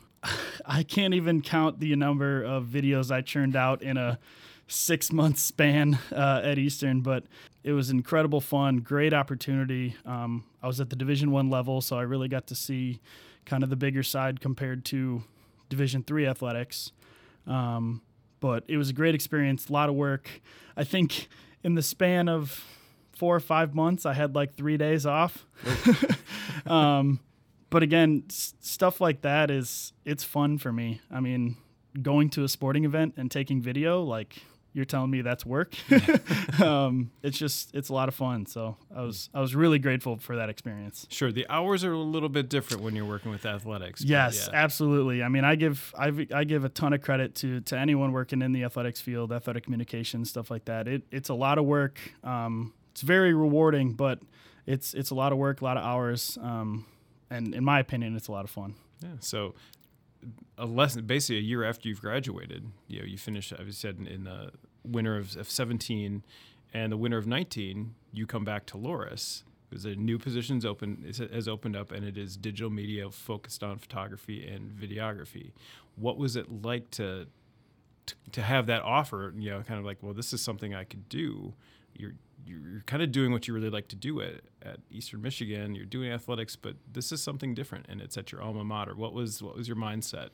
I 0.67 0.82
can't 0.82 1.14
even 1.14 1.43
count 1.43 1.81
the 1.81 1.94
number 1.96 2.43
of 2.43 2.64
videos 2.64 3.11
I 3.11 3.20
churned 3.20 3.56
out 3.56 3.82
in 3.82 3.96
a 3.96 4.19
six 4.69 5.12
month 5.12 5.38
span 5.38 5.99
uh, 6.12 6.40
at 6.43 6.58
Eastern, 6.58 7.00
but 7.00 7.25
it 7.62 7.73
was 7.73 7.90
incredible 7.90 8.40
fun, 8.40 8.78
great 8.78 9.12
opportunity. 9.12 9.96
Um, 10.05 10.44
I 10.62 10.67
was 10.67 10.81
at 10.81 10.90
the 10.90 10.96
Division 10.96 11.31
One 11.31 11.50
level, 11.50 11.81
so 11.81 11.99
I 11.99 12.02
really 12.02 12.28
got 12.28 12.46
to 12.49 12.55
see 12.55 13.00
kind 13.44 13.62
of 13.62 13.70
the 13.70 13.76
bigger 13.76 14.02
side 14.02 14.40
compared 14.40 14.84
to 14.87 15.23
Division 15.69 16.02
three 16.02 16.26
athletics. 16.26 16.93
Um, 17.46 18.02
but 18.40 18.64
it 18.69 18.76
was 18.76 18.90
a 18.90 18.93
great 18.93 19.14
experience, 19.14 19.69
a 19.69 19.73
lot 19.73 19.88
of 19.88 19.94
work. 19.94 20.28
I 20.76 20.84
think 20.84 21.28
in 21.62 21.75
the 21.75 21.82
span 21.82 22.28
of 22.28 22.64
four 23.17 23.34
or 23.34 23.40
five 23.40 23.75
months, 23.75 24.05
I 24.05 24.12
had 24.12 24.34
like 24.34 24.55
three 24.55 24.76
days 24.76 25.06
off. 25.06 25.46
um, 26.67 27.20
but 27.71 27.83
again, 27.83 28.25
s- 28.31 28.55
stuff 28.61 29.01
like 29.01 29.23
that 29.23 29.51
is 29.51 29.93
it's 30.05 30.25
fun 30.25 30.59
for 30.59 30.73
me. 30.73 31.01
I 31.11 31.21
mean, 31.21 31.57
going 32.03 32.31
to 32.31 32.45
a 32.45 32.49
sporting 32.49 32.85
event 32.85 33.15
and 33.17 33.31
taking 33.31 33.61
video, 33.61 34.03
like 34.03 34.43
you're 34.77 34.85
telling 34.85 35.11
me 35.11 35.23
that's 35.23 35.47
work. 35.47 35.75
um, 36.61 37.11
it's 37.23 37.39
just 37.39 37.75
it's 37.75 37.89
a 37.89 37.95
lot 37.95 38.09
of 38.09 38.15
fun. 38.15 38.45
So 38.45 38.77
I 38.95 39.01
was 39.03 39.31
I 39.33 39.41
was 39.41 39.55
really 39.55 39.79
grateful 39.79 40.19
for 40.19 40.37
that 40.37 40.51
experience. 40.51 41.07
Sure, 41.09 41.33
the 41.33 41.47
hours 41.49 41.83
are 41.83 41.93
a 41.93 41.99
little 41.99 42.29
bit 42.29 42.51
different 42.51 42.83
when 42.83 42.95
you're 42.95 43.07
working 43.07 43.31
with 43.31 43.47
athletics. 43.47 44.03
Yes, 44.03 44.51
yeah. 44.53 44.59
absolutely. 44.62 45.23
I 45.23 45.29
mean, 45.29 45.45
I 45.45 45.55
give 45.55 45.95
I, 45.99 46.27
I 46.35 46.45
give 46.45 46.65
a 46.65 46.69
ton 46.69 46.93
of 46.93 47.01
credit 47.01 47.35
to 47.37 47.62
to 47.62 47.79
anyone 47.79 48.12
working 48.12 48.43
in 48.43 48.53
the 48.53 48.65
athletics 48.65 49.01
field, 49.01 49.33
athletic 49.33 49.65
communication, 49.65 50.27
stuff 50.27 50.51
like 50.51 50.67
that. 50.67 50.87
It 50.87 51.05
it's 51.11 51.31
a 51.31 51.35
lot 51.35 51.57
of 51.57 51.65
work. 51.65 51.99
Um, 52.23 52.75
it's 52.93 53.01
very 53.01 53.33
rewarding, 53.33 53.95
but 53.95 54.19
it's 54.67 54.93
it's 54.93 55.09
a 55.11 55.15
lot 55.15 55.33
of 55.33 55.39
work, 55.39 55.62
a 55.62 55.65
lot 55.65 55.79
of 55.79 55.85
hours. 55.85 56.37
Um, 56.43 56.85
and 57.31 57.55
in 57.55 57.64
my 57.64 57.81
opinion, 57.81 58.17
it's 58.17 58.28
a 58.28 58.32
lot 58.32 58.45
of 58.45 58.50
fun. 58.50 58.75
Yeah. 59.02 59.11
So 59.21 59.54
a 60.59 60.66
lesson 60.66 61.06
basically 61.06 61.38
a 61.38 61.42
year 61.42 61.64
after 61.64 61.88
you've 61.88 62.00
graduated 62.00 62.66
you 62.88 63.00
know 63.00 63.04
you 63.04 63.18
finish 63.18 63.52
as 63.52 63.66
you 63.66 63.73
said 63.73 63.99
in, 63.99 64.06
in 64.06 64.25
the 64.25 64.50
winter 64.85 65.16
of, 65.16 65.37
of 65.37 65.50
17 65.50 66.25
and 66.73 66.92
the 66.92 66.97
winter 66.97 67.18
of 67.18 67.26
19 67.26 67.95
you 68.12 68.26
come 68.26 68.45
back 68.45 68.66
to 68.66 68.76
Loras 68.76 69.42
there's 69.71 69.85
a 69.85 69.95
new 69.95 70.18
positions 70.18 70.64
open 70.64 71.04
has 71.33 71.49
opened 71.49 71.76
up 71.76 71.92
and 71.92 72.04
it 72.04 72.16
is 72.16 72.37
digital 72.37 72.71
media 72.71 73.11
focused 73.11 73.62
on 73.62 73.78
photography 73.78 74.47
and 74.47 74.71
videography 74.71 75.52
what 75.97 76.16
was 76.16 76.37
it 76.37 76.62
like 76.62 76.90
to 76.90 77.26
to, 78.07 78.15
to 78.33 78.43
have 78.43 78.67
that 78.67 78.83
offer 78.83 79.33
you 79.37 79.51
know 79.51 79.63
kind 79.63 79.79
of 79.79 79.85
like 79.85 79.99
well 80.03 80.15
this 80.15 80.33
is 80.33 80.41
something 80.41 80.75
i 80.75 80.85
could 80.85 81.09
do 81.09 81.55
you're 81.95 82.15
you're 82.47 82.83
kind 82.87 83.03
of 83.03 83.11
doing 83.11 83.33
what 83.33 83.49
you 83.49 83.55
really 83.55 83.71
like 83.71 83.89
to 83.89 83.97
do 83.97 84.21
at, 84.21 84.43
at 84.63 84.79
Eastern 84.91 85.23
Michigan. 85.23 85.75
You're 85.75 85.85
doing 85.85 86.13
athletics, 86.13 86.55
but 86.55 86.77
this 86.91 87.11
is 87.11 87.23
something 87.23 87.55
different, 87.55 87.87
and 87.89 88.01
it's 88.01 88.17
at 88.17 88.31
your 88.31 88.43
alma 88.43 88.65
mater. 88.65 88.95
What 88.95 89.13
was 89.13 89.43
what 89.43 89.57
was 89.57 89.67
your 89.67 89.77
mindset? 89.77 90.29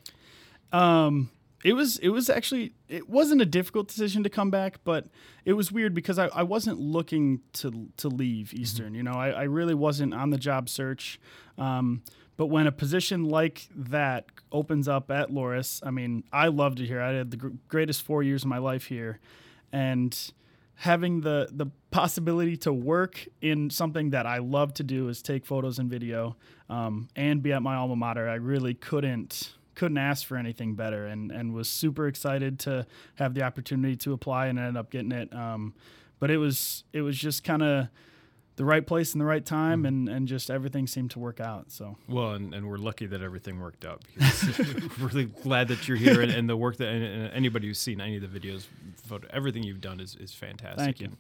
Um, 0.73 1.31
it 1.64 1.75
was 1.75 1.99
it 1.99 2.09
was 2.09 2.29
actually 2.29 2.75
it 2.88 3.09
wasn't 3.09 3.41
a 3.41 3.47
difficult 3.47 3.88
decision 3.88 4.23
to 4.25 4.31
come 4.31 4.50
back, 4.50 4.81
but 4.85 5.07
it 5.45 5.55
was 5.55 5.71
weird 5.71 5.95
because 5.95 6.19
I, 6.19 6.26
I 6.29 6.43
wasn't 6.43 6.79
looking 6.81 7.41
to 7.55 7.88
to 7.99 8.09
leave 8.09 8.49
mm-hmm. 8.49 8.62
Eastern. 8.62 8.87
Mm-hmm. 8.88 8.95
You 8.97 9.02
know, 9.05 9.12
I, 9.12 9.31
I 9.31 9.43
really 9.45 9.75
wasn't 9.75 10.14
on 10.14 10.31
the 10.31 10.38
job 10.38 10.69
search. 10.69 11.21
Um, 11.57 12.02
but 12.42 12.46
when 12.49 12.66
a 12.66 12.72
position 12.72 13.22
like 13.26 13.68
that 13.72 14.26
opens 14.50 14.88
up 14.88 15.12
at 15.12 15.30
Loras, 15.30 15.80
I 15.87 15.92
mean, 15.92 16.25
I 16.32 16.49
loved 16.49 16.80
it 16.80 16.88
here. 16.88 17.00
I 17.00 17.12
had 17.12 17.30
the 17.30 17.37
gr- 17.37 17.50
greatest 17.68 18.02
four 18.02 18.25
years 18.25 18.42
of 18.42 18.49
my 18.49 18.58
life 18.58 18.87
here, 18.87 19.20
and 19.72 20.12
having 20.75 21.20
the 21.20 21.50
the 21.52 21.66
possibility 21.92 22.56
to 22.56 22.72
work 22.72 23.28
in 23.40 23.70
something 23.70 24.11
that 24.11 24.26
I 24.26 24.38
love 24.38 24.75
to 24.75 24.82
do 24.82 25.08
is 25.08 25.22
take 25.22 25.46
photos 25.46 25.78
and 25.78 25.88
video, 25.88 26.34
um, 26.68 27.06
and 27.14 27.44
be 27.44 27.52
at 27.52 27.62
my 27.62 27.76
alma 27.76 27.94
mater. 27.94 28.28
I 28.28 28.34
really 28.34 28.75
couldn't 28.75 29.52
couldn't 29.76 29.99
ask 29.99 30.26
for 30.26 30.37
anything 30.37 30.75
better, 30.75 31.06
and 31.06 31.30
and 31.30 31.54
was 31.54 31.68
super 31.68 32.08
excited 32.08 32.58
to 32.58 32.84
have 33.14 33.34
the 33.34 33.44
opportunity 33.44 33.94
to 33.99 34.14
apply 34.14 34.49
and 34.49 34.58
ended 34.58 34.76
up 34.76 34.90
getting 34.90 35.12
it. 35.12 35.32
Um, 35.32 35.75
but 36.18 36.28
it 36.28 36.38
was 36.38 36.82
it 36.92 37.02
was 37.02 37.16
just 37.16 37.44
kind 37.44 37.62
of 37.62 37.87
the 38.56 38.64
right 38.64 38.87
place 38.87 39.14
in 39.14 39.18
the 39.18 39.25
right 39.25 39.44
time, 39.44 39.80
mm-hmm. 39.80 39.87
and 39.87 40.09
and 40.09 40.28
just 40.28 40.50
everything 40.50 40.87
seemed 40.87 41.11
to 41.12 41.18
work 41.18 41.40
out. 41.40 41.71
So 41.71 41.97
well, 42.09 42.32
and, 42.32 42.54
and 42.54 42.68
we're 42.68 42.76
lucky 42.78 43.06
that 43.06 43.23
everything 43.23 43.61
worked 43.61 43.85
out. 43.85 44.02
Because 44.14 44.59
we're 44.99 45.09
really 45.09 45.25
glad 45.26 45.68
that 45.68 45.88
you're 45.88 45.97
here, 45.97 46.21
and, 46.21 46.30
and 46.30 46.49
the 46.49 46.56
work 46.56 46.76
that 46.76 46.88
and, 46.88 47.02
and 47.02 47.32
anybody 47.32 47.68
who's 47.68 47.78
seen 47.78 48.00
any 48.00 48.16
of 48.16 48.32
the 48.32 48.40
videos, 48.40 48.66
photo, 49.04 49.26
everything 49.30 49.62
you've 49.62 49.80
done 49.80 50.00
is 50.00 50.16
is 50.16 50.35
fantastic. 50.35 50.78
Thank 50.78 51.00
you. 51.00 51.11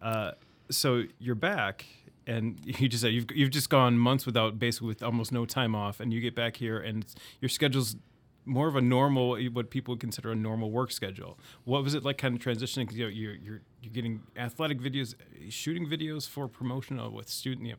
uh, 0.00 0.32
so 0.70 1.04
you're 1.18 1.34
back, 1.34 1.84
and 2.26 2.58
you 2.64 2.88
just 2.88 3.02
said 3.02 3.12
you've 3.12 3.30
you've 3.32 3.50
just 3.50 3.70
gone 3.70 3.98
months 3.98 4.24
without 4.26 4.58
basically 4.58 4.88
with 4.88 5.02
almost 5.02 5.32
no 5.32 5.44
time 5.44 5.74
off, 5.74 6.00
and 6.00 6.12
you 6.12 6.20
get 6.20 6.34
back 6.34 6.56
here, 6.56 6.78
and 6.78 7.04
your 7.40 7.48
schedule's 7.48 7.96
more 8.44 8.68
of 8.68 8.76
a 8.76 8.80
normal 8.80 9.38
what 9.52 9.70
people 9.70 9.92
would 9.92 10.00
consider 10.00 10.32
a 10.32 10.36
normal 10.36 10.70
work 10.70 10.90
schedule. 10.90 11.38
What 11.64 11.84
was 11.84 11.94
it 11.94 12.04
like 12.04 12.18
kind 12.18 12.34
of 12.34 12.42
transitioning? 12.42 12.90
You 12.92 13.04
know, 13.04 13.08
you're 13.08 13.34
you're 13.34 13.60
you're 13.82 13.92
getting 13.92 14.22
athletic 14.36 14.80
videos, 14.80 15.14
shooting 15.48 15.86
videos 15.86 16.28
for 16.28 16.48
promotion 16.48 16.98
uh, 16.98 17.10
with 17.10 17.28
student. 17.28 17.66
You 17.66 17.72
know, 17.74 17.78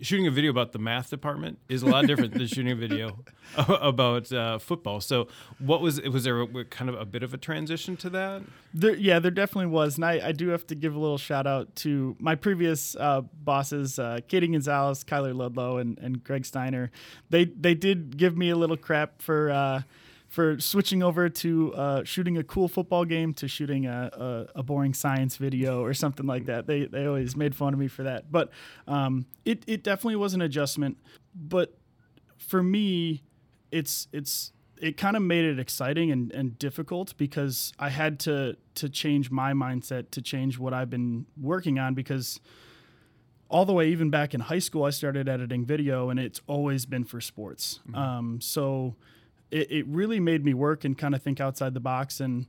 shooting 0.00 0.26
a 0.26 0.30
video 0.30 0.50
about 0.50 0.72
the 0.72 0.78
math 0.78 1.10
department 1.10 1.58
is 1.68 1.82
a 1.82 1.86
lot 1.86 2.06
different 2.06 2.32
than 2.34 2.46
shooting 2.46 2.70
a 2.70 2.74
video 2.74 3.18
about 3.56 4.32
uh, 4.32 4.58
football. 4.58 5.00
So, 5.00 5.28
what 5.58 5.80
was 5.80 5.98
it 5.98 6.10
was 6.10 6.24
there 6.24 6.40
a, 6.40 6.64
kind 6.64 6.88
of 6.88 7.00
a 7.00 7.04
bit 7.04 7.22
of 7.22 7.34
a 7.34 7.36
transition 7.36 7.96
to 7.98 8.10
that? 8.10 8.42
There, 8.72 8.94
yeah, 8.94 9.18
there 9.18 9.30
definitely 9.30 9.70
was, 9.70 9.96
and 9.96 10.04
I, 10.04 10.28
I 10.28 10.32
do 10.32 10.48
have 10.48 10.66
to 10.68 10.74
give 10.74 10.94
a 10.94 10.98
little 10.98 11.18
shout 11.18 11.46
out 11.46 11.74
to 11.76 12.16
my 12.18 12.34
previous 12.34 12.96
uh, 12.96 13.22
bosses, 13.42 13.98
uh, 13.98 14.20
Katie 14.28 14.48
Gonzalez, 14.48 15.04
Kyler 15.04 15.34
Ludlow, 15.34 15.78
and, 15.78 15.98
and 15.98 16.22
Greg 16.22 16.44
Steiner. 16.44 16.90
They 17.30 17.46
they 17.46 17.74
did 17.74 18.16
give 18.16 18.36
me 18.36 18.50
a 18.50 18.56
little 18.56 18.76
crap 18.76 19.20
for 19.22 19.50
uh, 19.50 19.82
for 20.28 20.60
switching 20.60 21.02
over 21.02 21.28
to 21.28 21.74
uh, 21.74 22.04
shooting 22.04 22.36
a 22.36 22.44
cool 22.44 22.68
football 22.68 23.04
game 23.04 23.32
to 23.34 23.48
shooting 23.48 23.86
a, 23.86 24.10
a, 24.54 24.58
a, 24.60 24.62
boring 24.62 24.92
science 24.92 25.36
video 25.36 25.82
or 25.82 25.94
something 25.94 26.26
like 26.26 26.44
that. 26.46 26.66
They, 26.66 26.84
they 26.84 27.06
always 27.06 27.34
made 27.34 27.56
fun 27.56 27.72
of 27.72 27.80
me 27.80 27.88
for 27.88 28.02
that. 28.02 28.30
But 28.30 28.50
um, 28.86 29.24
it, 29.46 29.64
it 29.66 29.82
definitely 29.82 30.16
was 30.16 30.34
an 30.34 30.42
adjustment. 30.42 30.98
But 31.34 31.78
for 32.36 32.62
me, 32.62 33.22
it's 33.70 34.08
it's 34.12 34.52
it 34.80 34.96
kind 34.96 35.16
of 35.16 35.22
made 35.22 35.44
it 35.44 35.58
exciting 35.58 36.10
and, 36.10 36.30
and 36.32 36.58
difficult 36.58 37.16
because 37.16 37.72
I 37.78 37.88
had 37.88 38.20
to 38.20 38.56
to 38.76 38.88
change 38.88 39.30
my 39.30 39.52
mindset 39.52 40.10
to 40.12 40.22
change 40.22 40.58
what 40.58 40.72
I've 40.74 40.90
been 40.90 41.26
working 41.40 41.78
on 41.78 41.94
because 41.94 42.38
all 43.48 43.64
the 43.64 43.72
way 43.72 43.88
even 43.88 44.10
back 44.10 44.34
in 44.34 44.40
high 44.40 44.58
school 44.58 44.84
I 44.84 44.90
started 44.90 45.28
editing 45.28 45.64
video 45.64 46.10
and 46.10 46.20
it's 46.20 46.40
always 46.46 46.86
been 46.86 47.04
for 47.04 47.20
sports. 47.20 47.80
Mm-hmm. 47.88 47.94
Um, 47.96 48.40
so 48.40 48.94
it, 49.50 49.70
it 49.70 49.86
really 49.86 50.20
made 50.20 50.44
me 50.44 50.54
work 50.54 50.84
and 50.84 50.96
kind 50.96 51.14
of 51.14 51.22
think 51.22 51.40
outside 51.40 51.74
the 51.74 51.80
box 51.80 52.20
and 52.20 52.46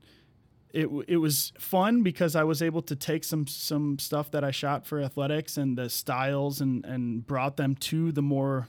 it, 0.72 0.88
it 1.08 1.18
was 1.18 1.52
fun 1.58 2.04
because 2.04 2.36
I 2.36 2.44
was 2.44 2.62
able 2.62 2.84
to 2.84 2.96
take 2.96 3.24
some 3.24 3.48
some 3.48 3.98
stuff 3.98 4.30
that 4.32 4.44
I 4.44 4.52
shot 4.52 4.86
for 4.86 5.02
athletics 5.02 5.58
and 5.58 5.78
the 5.78 5.90
styles 5.90 6.62
and 6.62 6.86
and 6.86 7.26
brought 7.26 7.58
them 7.58 7.76
to 7.76 8.12
the 8.12 8.22
more 8.22 8.68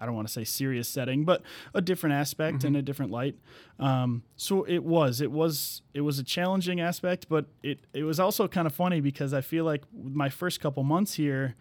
I 0.00 0.06
don't 0.06 0.14
want 0.14 0.28
to 0.28 0.32
say 0.32 0.44
serious 0.44 0.88
setting, 0.88 1.24
but 1.24 1.42
a 1.74 1.82
different 1.82 2.14
aspect 2.14 2.58
mm-hmm. 2.58 2.68
and 2.68 2.76
a 2.76 2.82
different 2.82 3.10
light. 3.10 3.36
Um, 3.78 4.22
so 4.36 4.64
it 4.64 4.82
was 4.84 5.20
it 5.20 5.30
was 5.30 5.82
it 5.92 6.00
was 6.00 6.18
a 6.18 6.24
challenging 6.24 6.80
aspect, 6.80 7.28
but 7.28 7.46
it 7.62 7.80
it 7.92 8.04
was 8.04 8.20
also 8.20 8.48
kind 8.48 8.66
of 8.66 8.74
funny 8.74 9.00
because 9.00 9.34
I 9.34 9.40
feel 9.40 9.64
like 9.64 9.82
my 9.92 10.28
first 10.28 10.60
couple 10.60 10.82
months 10.84 11.14
here, 11.14 11.54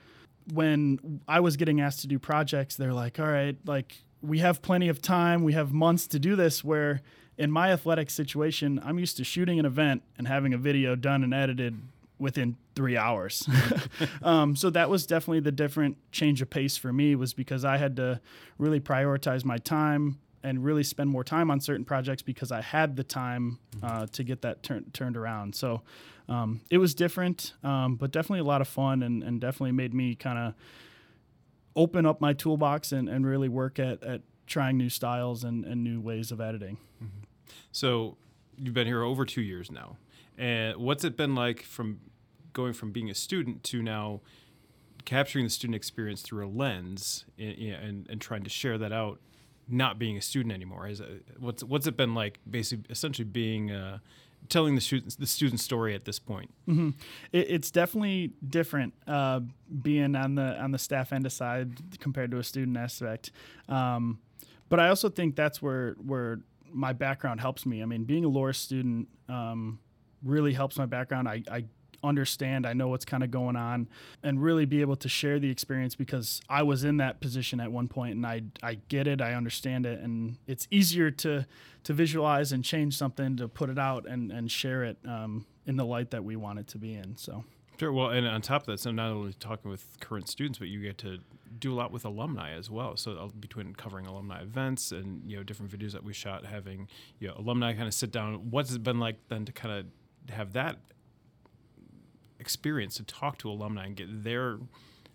when 0.53 1.21
I 1.27 1.39
was 1.39 1.57
getting 1.57 1.81
asked 1.81 2.01
to 2.01 2.07
do 2.07 2.19
projects, 2.19 2.75
they're 2.75 2.93
like, 2.93 3.19
all 3.19 3.27
right, 3.27 3.57
like 3.65 4.03
we 4.21 4.39
have 4.39 4.61
plenty 4.61 4.89
of 4.89 5.01
time. 5.01 5.43
We 5.43 5.53
have 5.53 5.71
months 5.71 6.07
to 6.07 6.19
do 6.19 6.35
this. 6.35 6.63
Where 6.63 7.01
in 7.37 7.51
my 7.51 7.71
athletic 7.71 8.09
situation, 8.09 8.81
I'm 8.83 8.99
used 8.99 9.17
to 9.17 9.23
shooting 9.23 9.59
an 9.59 9.65
event 9.65 10.03
and 10.17 10.27
having 10.27 10.53
a 10.53 10.57
video 10.57 10.95
done 10.95 11.23
and 11.23 11.33
edited 11.33 11.81
within 12.19 12.57
three 12.75 12.97
hours. 12.97 13.47
um, 14.21 14.55
so 14.55 14.69
that 14.69 14.89
was 14.89 15.05
definitely 15.05 15.39
the 15.39 15.51
different 15.51 15.97
change 16.11 16.41
of 16.41 16.49
pace 16.49 16.75
for 16.75 16.91
me 16.91 17.15
was 17.15 17.33
because 17.33 17.63
I 17.63 17.77
had 17.77 17.95
to 17.95 18.19
really 18.57 18.81
prioritize 18.81 19.45
my 19.45 19.57
time 19.57 20.19
and 20.43 20.63
really 20.63 20.83
spend 20.83 21.09
more 21.09 21.23
time 21.23 21.49
on 21.49 21.59
certain 21.59 21.85
projects 21.85 22.21
because 22.21 22.51
I 22.51 22.61
had 22.61 22.95
the 22.95 23.03
time 23.03 23.59
uh, 23.81 24.05
to 24.07 24.23
get 24.23 24.41
that 24.41 24.63
tur- 24.63 24.83
turned 24.93 25.17
around. 25.17 25.55
So 25.55 25.81
um, 26.27 26.61
it 26.69 26.77
was 26.77 26.93
different, 26.93 27.53
um, 27.63 27.95
but 27.95 28.11
definitely 28.11 28.39
a 28.39 28.45
lot 28.45 28.61
of 28.61 28.67
fun 28.67 29.01
and, 29.03 29.23
and 29.23 29.41
definitely 29.41 29.71
made 29.71 29.93
me 29.93 30.15
kind 30.15 30.37
of 30.37 30.53
open 31.79 32.05
up 32.05 32.19
my 32.19 32.33
toolbox 32.33 32.91
and, 32.91 33.07
and 33.07 33.25
really 33.25 33.47
work 33.47 33.79
at, 33.79 34.03
at 34.03 34.21
trying 34.45 34.77
new 34.77 34.89
styles 34.89 35.45
and, 35.45 35.63
and 35.63 35.81
new 35.81 36.01
ways 36.01 36.29
of 36.29 36.41
editing. 36.41 36.77
Mm-hmm. 37.01 37.23
So 37.71 38.17
you've 38.57 38.73
been 38.73 38.85
here 38.85 39.01
over 39.01 39.25
two 39.25 39.41
years 39.41 39.71
now. 39.71 39.95
And 40.37 40.75
what's 40.75 41.05
it 41.05 41.15
been 41.15 41.35
like 41.35 41.63
from 41.63 42.01
going 42.51 42.73
from 42.73 42.91
being 42.91 43.09
a 43.09 43.15
student 43.15 43.63
to 43.63 43.81
now 43.81 44.19
capturing 45.05 45.45
the 45.45 45.49
student 45.49 45.75
experience 45.75 46.21
through 46.21 46.45
a 46.45 46.49
lens 46.49 47.23
and, 47.37 47.57
and, 47.57 48.09
and 48.09 48.19
trying 48.19 48.43
to 48.43 48.49
share 48.49 48.77
that 48.77 48.91
out, 48.91 49.21
not 49.69 49.97
being 49.97 50.17
a 50.17 50.21
student 50.21 50.53
anymore? 50.53 50.85
Is 50.85 50.99
it, 50.99 51.25
what's, 51.39 51.63
what's 51.63 51.87
it 51.87 51.95
been 51.95 52.13
like 52.13 52.39
basically 52.49 52.85
essentially 52.89 53.25
being 53.25 53.71
uh, 53.71 53.99
telling 54.49 54.75
the 54.75 54.81
students 54.81 55.15
the 55.15 55.27
student 55.27 55.59
story 55.59 55.95
at 55.95 56.05
this 56.05 56.19
point? 56.19 56.53
Mm-hmm. 56.67 56.89
It, 57.31 57.51
it's 57.51 57.71
definitely 57.71 58.33
different 58.47 58.93
uh, 59.07 59.41
being 59.81 60.15
on 60.15 60.35
the 60.35 60.59
on 60.61 60.71
the 60.71 60.79
staff 60.79 61.13
end 61.13 61.31
side 61.31 61.99
compared 61.99 62.31
to 62.31 62.37
a 62.37 62.43
student 62.43 62.77
aspect. 62.77 63.31
Um, 63.67 64.19
but 64.69 64.79
I 64.79 64.89
also 64.89 65.09
think 65.09 65.35
that's 65.35 65.61
where 65.61 65.95
where 66.05 66.39
my 66.71 66.93
background 66.93 67.41
helps 67.41 67.65
me. 67.65 67.81
I 67.81 67.85
mean, 67.85 68.03
being 68.03 68.25
a 68.25 68.29
law 68.29 68.51
student 68.51 69.07
um, 69.27 69.79
really 70.23 70.53
helps 70.53 70.77
my 70.77 70.85
background. 70.85 71.27
I, 71.27 71.43
I 71.51 71.65
understand, 72.03 72.65
I 72.65 72.73
know 72.73 72.87
what's 72.87 73.05
kind 73.05 73.23
of 73.23 73.31
going 73.31 73.55
on, 73.55 73.87
and 74.23 74.41
really 74.41 74.65
be 74.65 74.81
able 74.81 74.95
to 74.97 75.09
share 75.09 75.39
the 75.39 75.49
experience 75.49 75.95
because 75.95 76.41
I 76.49 76.63
was 76.63 76.83
in 76.83 76.97
that 76.97 77.19
position 77.21 77.59
at 77.59 77.71
one 77.71 77.87
point 77.87 78.15
and 78.15 78.25
I, 78.25 78.43
I 78.61 78.79
get 78.87 79.07
it, 79.07 79.21
I 79.21 79.33
understand 79.33 79.85
it, 79.85 79.99
and 79.99 80.37
it's 80.47 80.67
easier 80.71 81.11
to 81.11 81.45
to 81.81 81.93
visualize 81.93 82.51
and 82.51 82.63
change 82.63 82.97
something 82.97 83.37
to 83.37 83.47
put 83.47 83.69
it 83.69 83.79
out 83.79 84.05
and, 84.05 84.31
and 84.31 84.51
share 84.51 84.83
it 84.83 84.97
um, 85.07 85.45
in 85.65 85.77
the 85.77 85.85
light 85.85 86.11
that 86.11 86.23
we 86.23 86.35
want 86.35 86.59
it 86.59 86.67
to 86.67 86.77
be 86.77 86.93
in. 86.93 87.15
So. 87.15 87.45
Sure. 87.79 87.93
Well, 87.93 88.09
and 88.09 88.27
on 88.27 88.41
top 88.41 88.63
of 88.63 88.65
that, 88.67 88.79
so 88.81 88.91
not 88.91 89.09
only 89.09 89.31
talking 89.31 89.71
with 89.71 89.97
current 90.01 90.27
students, 90.27 90.59
but 90.59 90.67
you 90.67 90.81
get 90.81 90.97
to 90.97 91.19
do 91.59 91.73
a 91.73 91.75
lot 91.75 91.91
with 91.91 92.03
alumni 92.03 92.51
as 92.51 92.69
well. 92.69 92.97
So 92.97 93.13
uh, 93.13 93.27
between 93.39 93.73
covering 93.73 94.05
alumni 94.05 94.41
events 94.41 94.91
and 94.91 95.29
you 95.29 95.37
know 95.37 95.43
different 95.43 95.71
videos 95.71 95.93
that 95.93 96.03
we 96.03 96.11
shot, 96.11 96.45
having 96.45 96.89
you 97.19 97.29
know 97.29 97.35
alumni 97.37 97.73
kind 97.73 97.87
of 97.87 97.93
sit 97.93 98.11
down. 98.11 98.51
What's 98.51 98.73
it 98.73 98.83
been 98.83 98.99
like 98.99 99.15
then 99.29 99.45
to 99.45 99.53
kind 99.53 99.79
of 99.79 100.33
have 100.35 100.53
that 100.53 100.77
experience 102.39 102.95
to 102.97 103.03
talk 103.03 103.37
to 103.39 103.49
alumni 103.49 103.85
and 103.85 103.95
get 103.95 104.23
their 104.23 104.59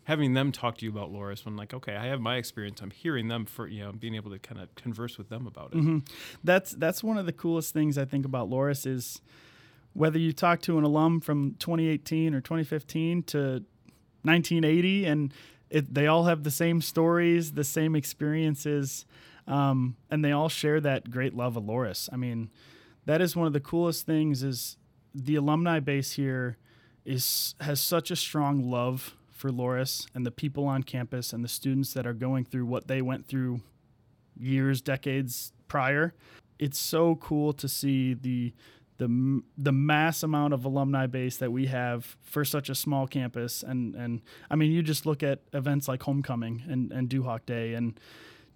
having 0.05 0.35
them 0.35 0.53
talk 0.53 0.79
to 0.79 0.85
you 0.85 0.91
about 0.91 1.13
Loras 1.13 1.45
when 1.45 1.57
like 1.57 1.75
okay 1.75 1.97
I 1.97 2.07
have 2.07 2.21
my 2.21 2.37
experience 2.37 2.81
I'm 2.81 2.91
hearing 2.91 3.29
them 3.29 3.45
for 3.47 3.67
you 3.67 3.85
know 3.85 3.93
being 3.93 4.15
able 4.15 4.31
to 4.31 4.39
kind 4.39 4.61
of 4.61 4.75
converse 4.75 5.19
with 5.19 5.29
them 5.29 5.47
about 5.47 5.73
it 5.73 5.79
mm-hmm. 5.79 5.99
that's 6.43 6.73
that's 6.73 7.03
one 7.03 7.19
of 7.19 7.27
the 7.27 7.33
coolest 7.33 7.73
things 7.73 7.99
I 7.99 8.05
think 8.05 8.25
about 8.25 8.51
Loras 8.51 8.87
is 8.87 9.21
whether 9.95 10.19
you 10.19 10.33
talk 10.33 10.61
to 10.63 10.77
an 10.79 10.85
alum 10.85 11.21
from 11.21 11.55
2018 11.59 12.35
or 12.35 12.41
2015 12.41 13.23
to 13.25 13.39
1980 14.23 15.07
and 15.07 15.35
it, 15.71 15.93
they 15.93 16.07
all 16.07 16.25
have 16.25 16.43
the 16.45 16.51
same 16.51 16.81
stories 16.81 17.53
the 17.53 17.65
same 17.65 17.97
experiences 17.97 19.07
um, 19.47 19.97
and 20.11 20.25
they 20.25 20.33
all 20.33 20.49
share 20.49 20.81
that 20.81 21.11
great 21.11 21.35
love 21.35 21.57
of 21.57 21.65
Loras. 21.65 22.09
I 22.13 22.17
mean 22.17 22.51
that 23.07 23.21
is 23.21 23.37
one 23.37 23.47
of 23.47 23.53
the 23.53 23.61
coolest 23.61 24.07
things 24.07 24.43
is 24.43 24.77
the 25.15 25.37
alumni 25.37 25.81
base 25.81 26.13
here 26.13 26.59
is 27.05 27.55
has 27.61 27.81
such 27.81 28.11
a 28.11 28.17
strong 28.17 28.71
love 28.71 29.15
for 29.31 29.51
Loras 29.51 30.07
and 30.15 30.25
the 30.25 30.31
people 30.31 30.67
on 30.67 30.83
campus 30.83 31.33
and 31.33 31.45
the 31.45 31.49
students 31.49 31.93
that 31.93 32.07
are 32.07 32.15
going 32.15 32.45
through 32.45 32.67
what 32.67 32.89
they 32.89 33.03
went 33.03 33.27
through 33.27 33.61
years, 34.37 34.81
decades 34.81 35.53
prior. 35.69 36.15
It's 36.59 36.79
so 36.79 37.17
cool 37.17 37.53
to 37.55 37.69
see 37.69 38.15
the 38.15 38.55
the 38.97 39.43
the 39.59 39.73
mass 39.73 40.23
amount 40.23 40.55
of 40.55 40.65
alumni 40.65 41.07
base 41.07 41.37
that 41.39 41.51
we 41.51 41.67
have 41.67 42.17
for 42.23 42.45
such 42.45 42.69
a 42.69 42.75
small 42.75 43.07
campus 43.07 43.63
and 43.63 43.95
and 43.97 44.23
I 44.51 44.57
mean 44.57 44.71
you 44.71 44.83
just 44.83 45.05
look 45.05 45.23
at 45.23 45.41
events 45.53 45.89
like 45.89 46.03
homecoming 46.05 46.63
and 46.69 46.93
and 46.93 47.09
Duhawk 47.09 47.45
Day 47.45 47.75
and 47.75 47.99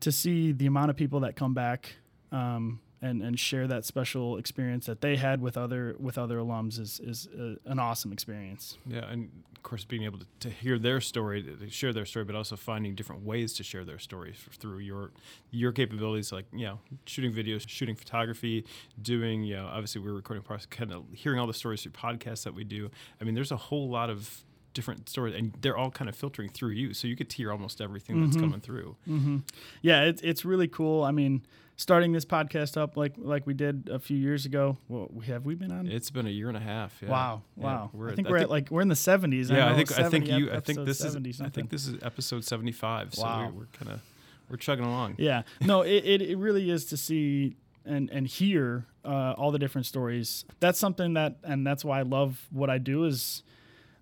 to 0.00 0.12
see 0.12 0.52
the 0.52 0.66
amount 0.66 0.90
of 0.90 0.96
people 0.96 1.20
that 1.20 1.34
come 1.34 1.54
back 1.54 1.96
um, 2.30 2.80
and 3.00 3.22
and 3.22 3.38
share 3.38 3.66
that 3.66 3.84
special 3.84 4.36
experience 4.36 4.86
that 4.86 5.00
they 5.00 5.16
had 5.16 5.40
with 5.40 5.56
other 5.56 5.94
with 5.98 6.18
other 6.18 6.38
alums 6.38 6.78
is 6.78 7.00
is 7.00 7.28
a, 7.38 7.56
an 7.70 7.78
awesome 7.78 8.12
experience. 8.12 8.76
Yeah, 8.86 9.10
and 9.10 9.30
of 9.54 9.62
course 9.62 9.84
being 9.84 10.04
able 10.04 10.18
to, 10.18 10.26
to 10.40 10.50
hear 10.50 10.78
their 10.78 11.00
story, 11.00 11.42
to 11.42 11.70
share 11.70 11.92
their 11.92 12.06
story, 12.06 12.24
but 12.24 12.34
also 12.34 12.56
finding 12.56 12.94
different 12.94 13.24
ways 13.24 13.52
to 13.54 13.62
share 13.62 13.84
their 13.84 13.98
stories 13.98 14.36
through 14.58 14.78
your 14.78 15.12
your 15.50 15.72
capabilities, 15.72 16.32
like 16.32 16.46
you 16.52 16.66
know, 16.66 16.80
shooting 17.06 17.32
videos, 17.32 17.68
shooting 17.68 17.94
photography, 17.94 18.64
doing 19.00 19.42
you 19.44 19.56
know, 19.56 19.66
obviously 19.66 20.00
we're 20.00 20.12
recording 20.12 20.44
kind 20.70 20.92
of 20.92 21.04
hearing 21.12 21.38
all 21.38 21.46
the 21.46 21.54
stories 21.54 21.82
through 21.82 21.92
podcasts 21.92 22.44
that 22.44 22.54
we 22.54 22.64
do. 22.64 22.90
I 23.20 23.24
mean, 23.24 23.34
there's 23.34 23.52
a 23.52 23.56
whole 23.56 23.88
lot 23.88 24.10
of 24.10 24.44
different 24.74 25.08
stories, 25.08 25.34
and 25.34 25.52
they're 25.60 25.76
all 25.76 25.90
kind 25.90 26.08
of 26.08 26.14
filtering 26.14 26.50
through 26.50 26.70
you, 26.70 26.94
so 26.94 27.08
you 27.08 27.16
could 27.16 27.32
hear 27.32 27.50
almost 27.50 27.80
everything 27.80 28.20
that's 28.20 28.36
mm-hmm. 28.36 28.46
coming 28.46 28.60
through. 28.60 28.96
Mm-hmm. 29.08 29.38
Yeah, 29.82 30.02
it's 30.02 30.22
it's 30.22 30.44
really 30.44 30.68
cool. 30.68 31.02
I 31.04 31.10
mean, 31.10 31.42
starting 31.78 32.12
this 32.12 32.26
podcast 32.26 32.76
up 32.76 32.96
like 32.96 33.14
like 33.16 33.46
we 33.46 33.54
did 33.54 33.88
a 33.90 33.98
few 33.98 34.18
years 34.18 34.44
ago. 34.44 34.76
Well, 34.88 35.08
have 35.26 35.46
we 35.46 35.54
been 35.54 35.72
on? 35.72 35.86
It's 35.86 36.10
been 36.10 36.26
a 36.26 36.30
year 36.30 36.48
and 36.48 36.56
a 36.56 36.60
half. 36.60 37.00
Yeah. 37.02 37.08
wow, 37.08 37.42
Yeah, 37.56 37.64
wow. 37.64 37.90
I 37.98 38.08
at- 38.10 38.16
think 38.16 38.28
we're 38.28 38.36
at 38.38 38.50
like 38.50 38.70
we're 38.70 38.82
in 38.82 38.88
the 38.88 38.96
seventies. 38.96 39.48
yeah. 39.50 39.66
I 39.66 39.70
know, 39.70 39.76
think 39.76 39.98
I 39.98 40.08
think 40.10 40.26
you. 40.28 40.52
I 40.52 40.60
think 40.60 40.84
this 40.84 41.00
is. 41.00 41.12
70 41.12 41.34
I 41.42 41.48
think 41.48 41.70
this 41.70 41.86
is 41.86 41.96
episode 42.02 42.44
seventy-five. 42.44 43.14
So 43.14 43.22
Wow. 43.22 43.46
we, 43.50 43.58
we're 43.60 43.66
kind 43.78 43.92
of 43.92 44.02
we're 44.50 44.56
chugging 44.58 44.84
along. 44.84 45.14
Yeah, 45.18 45.42
no, 45.62 45.82
it, 45.82 46.04
it, 46.04 46.22
it 46.22 46.36
really 46.36 46.70
is 46.70 46.84
to 46.86 46.96
see 46.98 47.56
and 47.86 48.10
and 48.10 48.26
hear 48.26 48.84
uh, 49.04 49.34
all 49.38 49.50
the 49.52 49.58
different 49.58 49.86
stories. 49.86 50.44
That's 50.60 50.78
something 50.78 51.14
that, 51.14 51.36
and 51.44 51.66
that's 51.66 51.84
why 51.84 52.00
I 52.00 52.02
love 52.02 52.46
what 52.50 52.68
I 52.68 52.78
do 52.78 53.04
is 53.04 53.42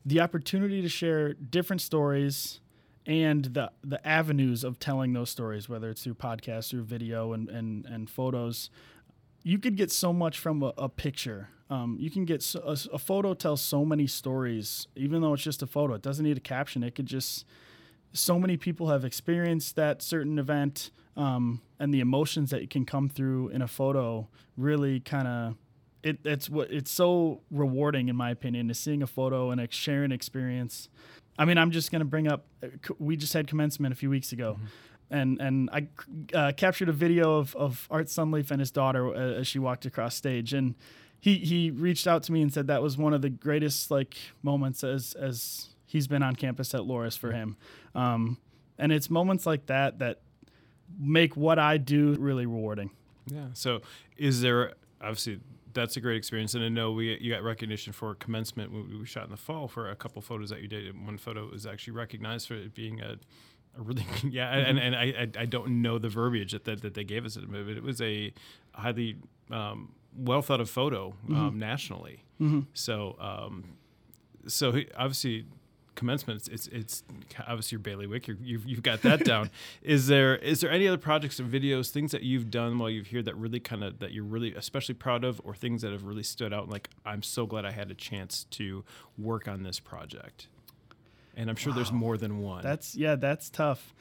the 0.05 0.21
opportunity 0.21 0.83
to 0.83 0.89
share 0.89 1.35
different 1.35 1.83
stories 1.83 2.61
and 3.07 3.45
the 3.47 3.71
the 3.85 4.05
avenues 4.07 4.65
of 4.65 4.79
telling 4.79 5.13
those 5.13 5.31
stories, 5.31 5.69
whether 5.69 5.91
it's 5.91 6.03
through 6.03 6.15
podcasts, 6.15 6.71
through 6.71 6.85
video, 6.85 7.33
and 7.33 7.49
and 7.49 7.87
and 7.87 8.11
photos. 8.11 8.71
You 9.43 9.61
could 9.61 9.77
get 9.77 9.93
so 9.93 10.13
much 10.13 10.41
from 10.41 10.63
a, 10.63 10.73
a 10.77 10.89
picture. 10.89 11.51
Um, 11.71 11.97
you 12.01 12.11
can 12.11 12.25
get 12.25 12.43
so, 12.43 12.61
a, 12.61 12.77
a 12.95 12.99
photo 12.99 13.33
tells 13.33 13.61
so 13.61 13.85
many 13.85 14.09
stories, 14.09 14.89
even 14.97 15.21
though 15.21 15.35
it's 15.35 15.43
just 15.43 15.63
a 15.63 15.69
photo. 15.69 15.95
It 15.95 16.03
doesn't 16.03 16.25
need 16.25 16.37
a 16.37 16.41
caption. 16.41 16.83
It 16.83 16.97
could 16.97 17.07
just 17.07 17.45
so 18.13 18.39
many 18.39 18.57
people 18.57 18.89
have 18.89 19.05
experienced 19.05 19.77
that 19.77 20.03
certain 20.03 20.39
event 20.39 20.91
um, 21.17 21.61
and 21.79 21.93
the 21.93 22.01
emotions 22.01 22.51
that 22.51 22.69
can 22.71 22.85
come 22.85 23.09
through 23.09 23.49
in 23.49 23.63
a 23.63 23.69
photo 23.69 24.29
really 24.57 25.01
kind 25.01 25.29
of 25.29 25.55
it, 26.03 26.19
it's 26.25 26.49
what 26.49 26.71
it's 26.71 26.91
so 26.91 27.41
rewarding 27.51 28.09
in 28.09 28.17
my 28.17 28.31
opinion 28.31 28.71
is 28.71 28.79
seeing 28.79 29.03
a 29.03 29.07
photo 29.07 29.51
and 29.51 29.61
a 29.61 29.67
sharing 29.71 30.13
experience 30.13 30.89
i 31.39 31.45
mean 31.45 31.59
i'm 31.59 31.71
just 31.71 31.91
going 31.91 32.01
to 32.01 32.07
bring 32.07 32.29
up 32.29 32.47
uh, 32.63 32.69
we 32.99 33.17
just 33.17 33.33
had 33.33 33.47
commencement 33.47 33.93
a 33.93 33.97
few 33.97 34.11
weeks 34.11 34.33
ago 34.33 34.59
and 35.11 35.41
and 35.41 35.71
i 35.73 35.87
uh, 36.35 36.53
captured 36.57 36.89
a 36.89 36.93
video 36.93 37.39
of, 37.39 37.55
of 37.57 37.87
art 37.91 38.07
sunleaf 38.07 38.51
and 38.51 38.61
his 38.61 38.71
daughter 38.71 39.09
uh, 39.09 39.41
as 39.41 39.47
she 39.47 39.59
walked 39.59 39.87
across 39.87 40.15
stage 40.15 40.53
and 40.53 40.75
he 41.21 41.39
he 41.39 41.71
reached 41.71 42.07
out 42.07 42.23
to 42.25 42.33
me 42.33 42.43
and 42.43 42.53
said 42.53 42.67
that 42.67 42.83
was 42.83 42.97
one 42.97 43.13
of 43.13 43.23
the 43.23 43.31
greatest 43.31 43.91
like 43.91 44.17
moments 44.43 44.85
as 44.85 45.15
as 45.15 45.71
he's 45.87 46.07
been 46.07 46.23
on 46.23 46.37
campus 46.37 46.75
at 46.75 46.83
Loras 46.83 47.17
for 47.17 47.33
him. 47.33 47.57
Um, 47.95 48.39
and 48.79 48.93
it's 48.93 49.09
moments 49.09 49.47
like 49.47 49.67
that 49.67 50.01
that 50.01 50.21
make 50.99 51.37
what 51.37 51.59
I 51.59 51.79
do 51.79 52.15
really 52.19 52.45
rewarding. 52.45 52.91
Yeah. 53.27 53.47
So, 53.55 53.81
is 54.17 54.41
there 54.41 54.75
obviously 55.01 55.41
that's 55.77 55.97
a 55.97 56.01
great 56.01 56.17
experience, 56.17 56.55
and 56.57 56.65
I 56.65 56.69
know 56.69 56.91
we 56.91 57.17
you 57.21 57.33
got 57.33 57.45
recognition 57.45 57.93
for 57.93 58.15
commencement 58.17 58.73
when 58.73 58.99
we 58.99 59.07
shot 59.07 59.25
in 59.25 59.31
the 59.31 59.37
fall 59.37 59.69
for 59.69 59.89
a 59.89 59.95
couple 59.95 60.21
photos 60.23 60.51
that 60.51 60.61
you 60.63 60.67
did. 60.69 60.87
And 60.89 61.07
One 61.07 61.19
photo 61.19 61.49
was 61.49 61.65
actually 61.67 61.93
recognized 61.93 62.49
for 62.49 62.55
it 62.55 62.75
being 62.75 63.01
a, 63.01 63.13
a 63.79 63.83
really 63.83 64.05
yeah, 64.29 64.51
and, 64.53 64.79
and 64.79 64.97
I, 64.97 65.29
I 65.39 65.47
don't 65.47 65.83
know 65.83 65.99
the 65.99 66.09
verbiage 66.09 66.51
that 66.53 66.65
that, 66.65 66.83
that 66.83 66.95
they 66.95 67.05
gave 67.05 67.25
us, 67.25 67.37
but 67.37 67.61
it 67.69 67.83
was 67.85 68.01
a 68.01 68.33
highly 68.73 69.17
um, 69.53 69.93
well 70.17 70.43
thought 70.43 70.61
of 70.61 70.69
photo 70.69 71.15
um, 71.31 71.59
nationally. 71.59 72.25
So 72.75 73.17
um, 73.21 73.77
so 74.49 74.73
he- 74.73 74.89
obviously 74.97 75.45
commencement 75.97 76.39
it's, 76.39 76.49
it's 76.49 76.69
it's 76.69 77.03
obviously 77.49 77.77
your 77.77 77.81
bailiwick 77.81 78.29
you're, 78.29 78.37
you've, 78.41 78.65
you've 78.65 78.83
got 78.83 79.03
that 79.03 79.25
down. 79.25 79.51
Is 79.83 80.07
there 80.07 80.37
is 80.37 80.61
there 80.61 80.71
any 80.71 80.87
other 80.87 80.99
projects 80.99 81.41
or 81.41 81.45
videos 81.45 81.91
things 81.91 82.13
that 82.13 82.23
you've 82.23 82.51
done 82.51 82.79
while 82.79 82.91
you've 82.91 83.07
here 83.07 83.23
that 83.23 83.37
really 83.37 83.61
kind 83.61 83.83
of 83.83 83.99
that 83.99 84.13
you're 84.13 84.25
really 84.25 84.55
especially 84.55 84.95
proud 84.95 85.25
of 85.25 85.41
or 85.45 85.55
things 85.55 85.83
that 85.83 85.93
have 85.93 86.05
really 86.05 86.23
stood 86.23 86.53
out? 86.53 86.69
Like 86.69 86.91
i'm 87.05 87.23
so 87.23 87.47
glad 87.47 87.65
i 87.65 87.71
had 87.71 87.91
a 87.91 87.95
chance 87.95 88.45
to 88.53 88.85
work 89.19 89.49
on 89.49 89.63
this 89.63 89.81
project. 89.81 90.49
And 91.37 91.51
i'm 91.51 91.57
sure 91.57 91.73
there's 91.73 91.93
more 91.93 92.17
than 92.17 92.39
one. 92.39 92.63
That's 92.63 92.95
yeah, 92.95 93.17
that's 93.17 93.51
tough. 93.51 93.95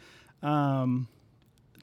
Um, 0.44 1.08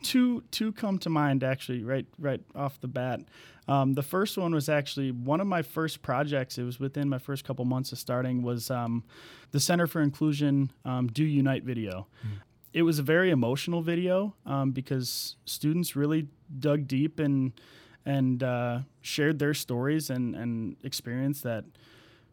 two 0.03 0.43
two 0.51 0.73
come 0.73 0.99
to 0.99 1.11
mind 1.11 1.43
actually 1.43 1.85
right 1.85 2.07
right 2.19 2.41
off 2.55 2.81
the 2.81 2.89
bat. 2.89 3.21
Um, 3.69 3.95
the 3.95 4.03
first 4.03 4.37
one 4.37 4.53
was 4.53 4.69
actually 4.69 5.13
one 5.13 5.41
of 5.41 5.47
my 5.47 5.63
first 5.63 6.03
projects. 6.03 6.59
It 6.59 6.65
was 6.65 6.81
within 6.81 7.09
my 7.09 7.19
first 7.19 7.45
couple 7.45 7.65
months 7.65 7.93
of 7.93 7.99
starting. 7.99 8.43
Was 8.43 8.71
um, 8.71 9.05
the 9.53 9.61
Center 9.61 9.87
for 9.87 10.03
Inclusion 10.03 10.73
um, 10.85 11.07
Do 11.07 11.25
Unite 11.25 11.63
video. 11.63 12.07
It 12.73 12.83
was 12.83 12.99
a 12.99 13.03
very 13.03 13.31
emotional 13.31 13.83
video 13.83 14.35
um, 14.47 14.73
because 14.73 15.37
students 15.45 15.95
really 15.95 16.29
dug 16.59 16.87
deep 16.87 17.19
and 17.19 17.53
and 18.05 18.43
uh, 18.43 18.81
shared 19.01 19.39
their 19.39 19.55
stories 19.55 20.11
and 20.11 20.35
and 20.35 20.77
experience 20.83 21.43
that 21.43 21.65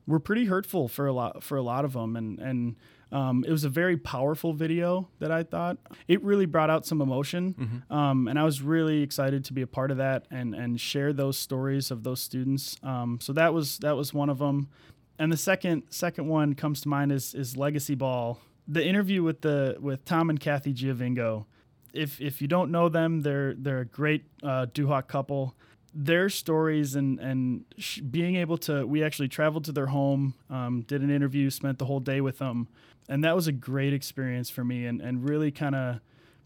were 0.08 0.20
pretty 0.20 0.46
hurtful 0.46 0.88
for 0.88 1.06
a 1.06 1.14
lot 1.14 1.44
for 1.44 1.58
a 1.58 1.62
lot 1.62 1.86
of 1.86 1.94
them 1.94 2.16
and 2.16 2.40
and 2.40 2.76
um, 3.12 3.44
it 3.48 3.52
was 3.52 3.64
a 3.64 3.70
very 3.70 3.98
powerful 3.98 4.54
video 4.54 5.10
that 5.20 5.32
I 5.32 5.44
thought. 5.44 5.78
It 6.08 6.24
really 6.24 6.46
brought 6.46 6.70
out 6.70 6.86
some 6.86 7.02
emotion. 7.02 7.84
Um, 7.90 8.28
and 8.28 8.38
I 8.38 8.44
was 8.44 8.62
really 8.62 9.02
excited 9.02 9.46
to 9.46 9.54
be 9.54 9.62
a 9.62 9.68
part 9.68 9.92
of 9.92 9.98
that 9.98 10.26
and 10.30 10.54
and 10.54 10.80
share 10.80 11.12
those 11.14 11.38
stories 11.38 11.92
of 11.92 12.04
those 12.04 12.22
students. 12.22 12.78
Um, 12.84 13.20
so 13.22 13.34
that 13.34 13.54
was 13.54 13.78
that 13.80 13.96
was 13.96 14.14
one 14.14 14.30
of 14.30 14.38
them. 14.38 14.70
And 15.18 15.32
the 15.32 15.38
second 15.38 15.84
second 15.90 16.28
one 16.28 16.54
comes 16.54 16.82
to 16.82 16.90
mind 16.90 17.12
is 17.12 17.34
is 17.34 17.58
Legacy 17.58 17.96
Ball. 17.96 18.40
The 18.68 18.86
interview 18.86 19.24
with 19.24 19.42
the 19.42 19.78
with 19.80 20.06
Tom 20.06 20.30
and 20.30 20.40
Kathy 20.40 20.74
Giovingo. 20.74 21.46
If 21.94 22.22
if 22.22 22.42
you 22.42 22.48
don't 22.48 22.70
know 22.72 22.90
them, 22.90 23.22
they're 23.22 23.56
they're 23.56 23.82
a 23.82 23.86
great 23.86 24.26
uh, 24.44 24.68
Duhawk 24.68 25.08
couple. 25.08 25.56
Their 25.94 26.30
stories 26.30 26.96
and 26.96 27.20
and 27.20 27.66
sh- 27.78 28.00
being 28.00 28.36
able 28.36 28.58
to, 28.60 28.86
we 28.86 29.04
actually 29.04 29.28
traveled 29.28 29.66
to 29.66 29.72
their 29.72 29.88
home, 29.88 30.36
um, 30.50 30.82
did 30.82 31.02
an 31.02 31.10
interview, 31.10 31.50
spent 31.50 31.80
the 31.80 31.86
whole 31.86 32.00
day 32.00 32.22
with 32.22 32.38
them, 32.38 32.68
and 33.08 33.24
that 33.24 33.36
was 33.36 33.48
a 33.48 33.52
great 33.52 33.94
experience 33.94 34.50
for 34.50 34.64
me, 34.64 34.86
and 34.86 35.02
and 35.02 35.28
really 35.28 35.52
kind 35.52 35.76
of 35.76 36.00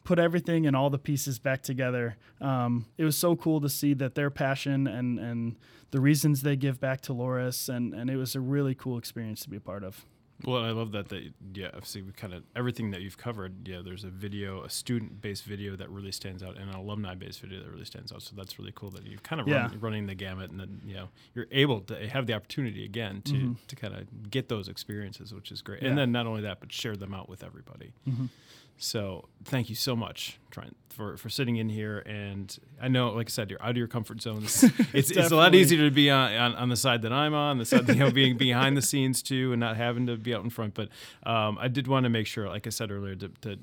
put 0.04 0.20
everything 0.20 0.66
and 0.66 0.76
all 0.76 0.90
the 0.90 1.00
pieces 1.00 1.40
back 1.40 1.62
together. 1.62 2.18
Um, 2.42 2.86
it 2.98 3.06
was 3.06 3.16
so 3.18 3.36
cool 3.36 3.62
to 3.62 3.70
see 3.70 3.94
that 3.96 4.16
their 4.16 4.30
passion 4.30 4.88
and 4.88 5.20
and 5.20 5.56
the 5.92 6.00
reasons 6.00 6.42
they 6.42 6.56
give 6.56 6.80
back 6.80 7.02
to 7.02 7.14
Loras, 7.14 7.70
and 7.70 7.94
and 7.94 8.10
it 8.10 8.18
was 8.18 8.36
a 8.36 8.42
really 8.42 8.76
cool 8.76 8.98
experience 8.98 9.42
to 9.44 9.50
be 9.50 9.58
a 9.58 9.62
part 9.62 9.84
of. 9.84 10.06
Well 10.46 10.64
i 10.64 10.72
love 10.72 10.92
that 10.92 11.10
that 11.10 11.24
yeah 11.54 11.68
obviously 11.68 12.02
we 12.02 12.12
kind 12.12 12.34
of 12.34 12.44
everything 12.56 12.92
that 12.92 13.02
you've 13.02 13.18
covered. 13.18 13.68
Yeah 13.68 13.82
there's 13.84 14.04
a 14.04 14.10
video 14.10 14.64
a 14.64 14.70
student-based 14.70 15.44
video 15.44 15.76
that 15.76 15.90
really 15.90 16.12
stands 16.12 16.44
out 16.44 16.58
and 16.58 16.70
an 16.70 16.76
alumni-based 16.76 17.40
video 17.40 17.62
that 17.62 17.70
really 17.72 17.86
stands 17.86 18.12
out. 18.12 18.22
So 18.22 18.36
that's 18.36 18.58
really 18.60 18.72
cool 18.76 18.90
that 18.92 19.06
you've 19.06 19.24
kind 19.24 19.42
of 19.42 19.48
Yeah. 19.48 19.68
run, 19.68 19.80
running 19.80 20.06
the 20.08 20.16
gamut 20.16 20.52
and 20.52 20.60
then 20.60 20.82
you 20.86 20.94
know 20.94 21.10
you're 21.34 21.48
able 21.52 21.82
to 21.82 22.08
have 22.08 22.28
the 22.28 22.34
opportunity 22.34 22.86
again 22.86 23.22
to 23.24 23.34
mm-hmm. 23.34 23.54
to 23.68 23.76
kind 23.76 23.96
of 23.96 24.30
get 24.30 24.50
those 24.50 24.68
experiences 24.68 25.34
which 25.34 25.52
is 25.52 25.62
great. 25.62 25.82
Yeah. 25.82 25.90
and 25.90 25.98
then 25.98 26.12
not 26.12 26.28
only 26.28 26.42
that 26.42 26.60
but 26.60 26.72
share 26.72 26.96
them 26.96 27.14
out 27.14 27.30
with 27.30 27.44
everybody 27.44 27.94
mm-hmm. 28.08 28.26
So 28.84 29.30
thank 29.46 29.70
you 29.70 29.76
so 29.76 29.96
much 29.96 30.40
Trent 30.52 30.76
for 30.90 31.18
for 31.18 31.30
sitting 31.30 31.56
in 31.56 31.70
here 31.70 32.00
and 32.00 32.58
I 32.82 32.88
know 32.88 33.10
like 33.12 33.28
I 33.28 33.30
said 33.30 33.50
you're 33.50 33.62
out 33.64 33.72
of 33.72 33.78
your 33.78 33.88
comfort 33.88 34.22
zone. 34.22 34.44
it's 34.44 34.64
it's 34.94 35.32
a 35.32 35.36
lot 35.36 35.56
easier 35.56 35.80
to 35.80 35.92
be 35.92 36.10
on, 36.10 36.34
on, 36.34 36.56
on 36.56 36.70
the 36.70 36.76
side 36.76 37.02
that 37.04 37.14
I'm 37.14 37.34
on 37.34 37.58
the 37.58 37.66
side 37.66 37.88
you 37.88 37.96
know 37.96 38.12
being 38.12 38.38
behind 38.38 38.78
the 38.78 38.82
scenes 38.82 39.24
too 39.24 39.54
and 39.54 39.60
not 39.60 39.78
having 39.78 40.08
to 40.08 40.18
be 40.18 40.36
out 40.36 40.44
in 40.44 40.50
front 40.50 40.74
but 40.74 40.90
um, 41.26 41.58
I 41.60 41.68
did 41.68 41.88
want 41.88 42.04
to 42.04 42.10
make 42.10 42.28
sure 42.28 42.48
like 42.48 42.68
I 42.68 42.72
said 42.72 42.92
earlier 42.92 43.16
to, 43.16 43.30
to 43.42 43.58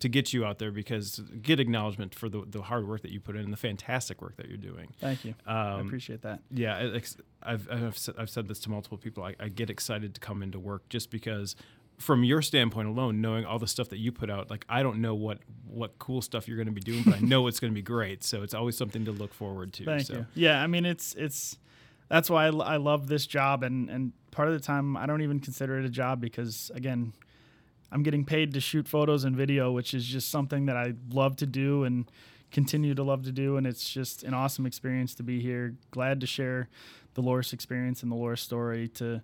to 0.00 0.08
get 0.08 0.32
you 0.32 0.44
out 0.44 0.58
there 0.58 0.70
because 0.70 1.20
get 1.42 1.60
acknowledgement 1.60 2.14
for 2.14 2.28
the, 2.28 2.42
the 2.46 2.62
hard 2.62 2.88
work 2.88 3.02
that 3.02 3.10
you 3.10 3.20
put 3.20 3.36
in 3.36 3.42
and 3.42 3.52
the 3.52 3.56
fantastic 3.56 4.20
work 4.22 4.36
that 4.36 4.48
you're 4.48 4.56
doing 4.56 4.88
Thank 4.98 5.24
you. 5.24 5.34
I 5.46 5.74
um, 5.74 5.86
appreciate 5.86 6.22
that. 6.22 6.40
yeah, 6.50 6.76
I, 6.76 7.02
I've, 7.42 7.68
I've, 7.70 7.98
said- 7.98 8.14
I've 8.18 8.30
said 8.30 8.48
this 8.48 8.60
to 8.60 8.70
multiple 8.70 8.98
people. 8.98 9.22
I, 9.22 9.34
I 9.38 9.48
get 9.48 9.70
excited 9.70 10.14
to 10.14 10.20
come 10.20 10.42
into 10.42 10.58
work 10.58 10.88
just 10.88 11.10
because, 11.10 11.54
from 12.00 12.24
your 12.24 12.40
standpoint 12.40 12.88
alone, 12.88 13.20
knowing 13.20 13.44
all 13.44 13.58
the 13.58 13.66
stuff 13.66 13.90
that 13.90 13.98
you 13.98 14.10
put 14.10 14.30
out, 14.30 14.50
like 14.50 14.64
I 14.68 14.82
don't 14.82 15.00
know 15.00 15.14
what 15.14 15.38
what 15.66 15.98
cool 15.98 16.22
stuff 16.22 16.48
you're 16.48 16.56
going 16.56 16.66
to 16.66 16.72
be 16.72 16.80
doing, 16.80 17.02
but 17.04 17.14
I 17.14 17.18
know 17.20 17.46
it's 17.46 17.60
going 17.60 17.72
to 17.72 17.74
be 17.74 17.82
great. 17.82 18.24
So 18.24 18.42
it's 18.42 18.54
always 18.54 18.76
something 18.76 19.04
to 19.04 19.12
look 19.12 19.34
forward 19.34 19.72
to. 19.74 19.84
Thank 19.84 20.06
so. 20.06 20.14
you. 20.14 20.26
Yeah, 20.34 20.62
I 20.62 20.66
mean 20.66 20.86
it's 20.86 21.14
it's 21.14 21.58
that's 22.08 22.30
why 22.30 22.46
I, 22.46 22.48
l- 22.48 22.62
I 22.62 22.76
love 22.78 23.06
this 23.06 23.26
job 23.26 23.62
and 23.62 23.90
and 23.90 24.12
part 24.30 24.48
of 24.48 24.54
the 24.54 24.60
time 24.60 24.96
I 24.96 25.06
don't 25.06 25.20
even 25.20 25.40
consider 25.40 25.78
it 25.78 25.84
a 25.84 25.90
job 25.90 26.20
because 26.20 26.70
again 26.74 27.12
I'm 27.92 28.02
getting 28.02 28.24
paid 28.24 28.54
to 28.54 28.60
shoot 28.60 28.88
photos 28.88 29.24
and 29.24 29.36
video, 29.36 29.72
which 29.72 29.94
is 29.94 30.06
just 30.06 30.30
something 30.30 30.66
that 30.66 30.76
I 30.76 30.94
love 31.12 31.36
to 31.36 31.46
do 31.46 31.84
and 31.84 32.10
continue 32.50 32.94
to 32.94 33.02
love 33.02 33.24
to 33.24 33.32
do 33.32 33.58
and 33.58 33.66
it's 33.66 33.88
just 33.88 34.24
an 34.24 34.32
awesome 34.32 34.64
experience 34.64 35.14
to 35.16 35.22
be 35.22 35.40
here. 35.40 35.76
Glad 35.90 36.20
to 36.22 36.26
share 36.26 36.68
the 37.14 37.22
Loras 37.22 37.52
experience 37.52 38.02
and 38.02 38.10
the 38.10 38.16
Loras 38.16 38.38
story 38.38 38.88
to 38.88 39.20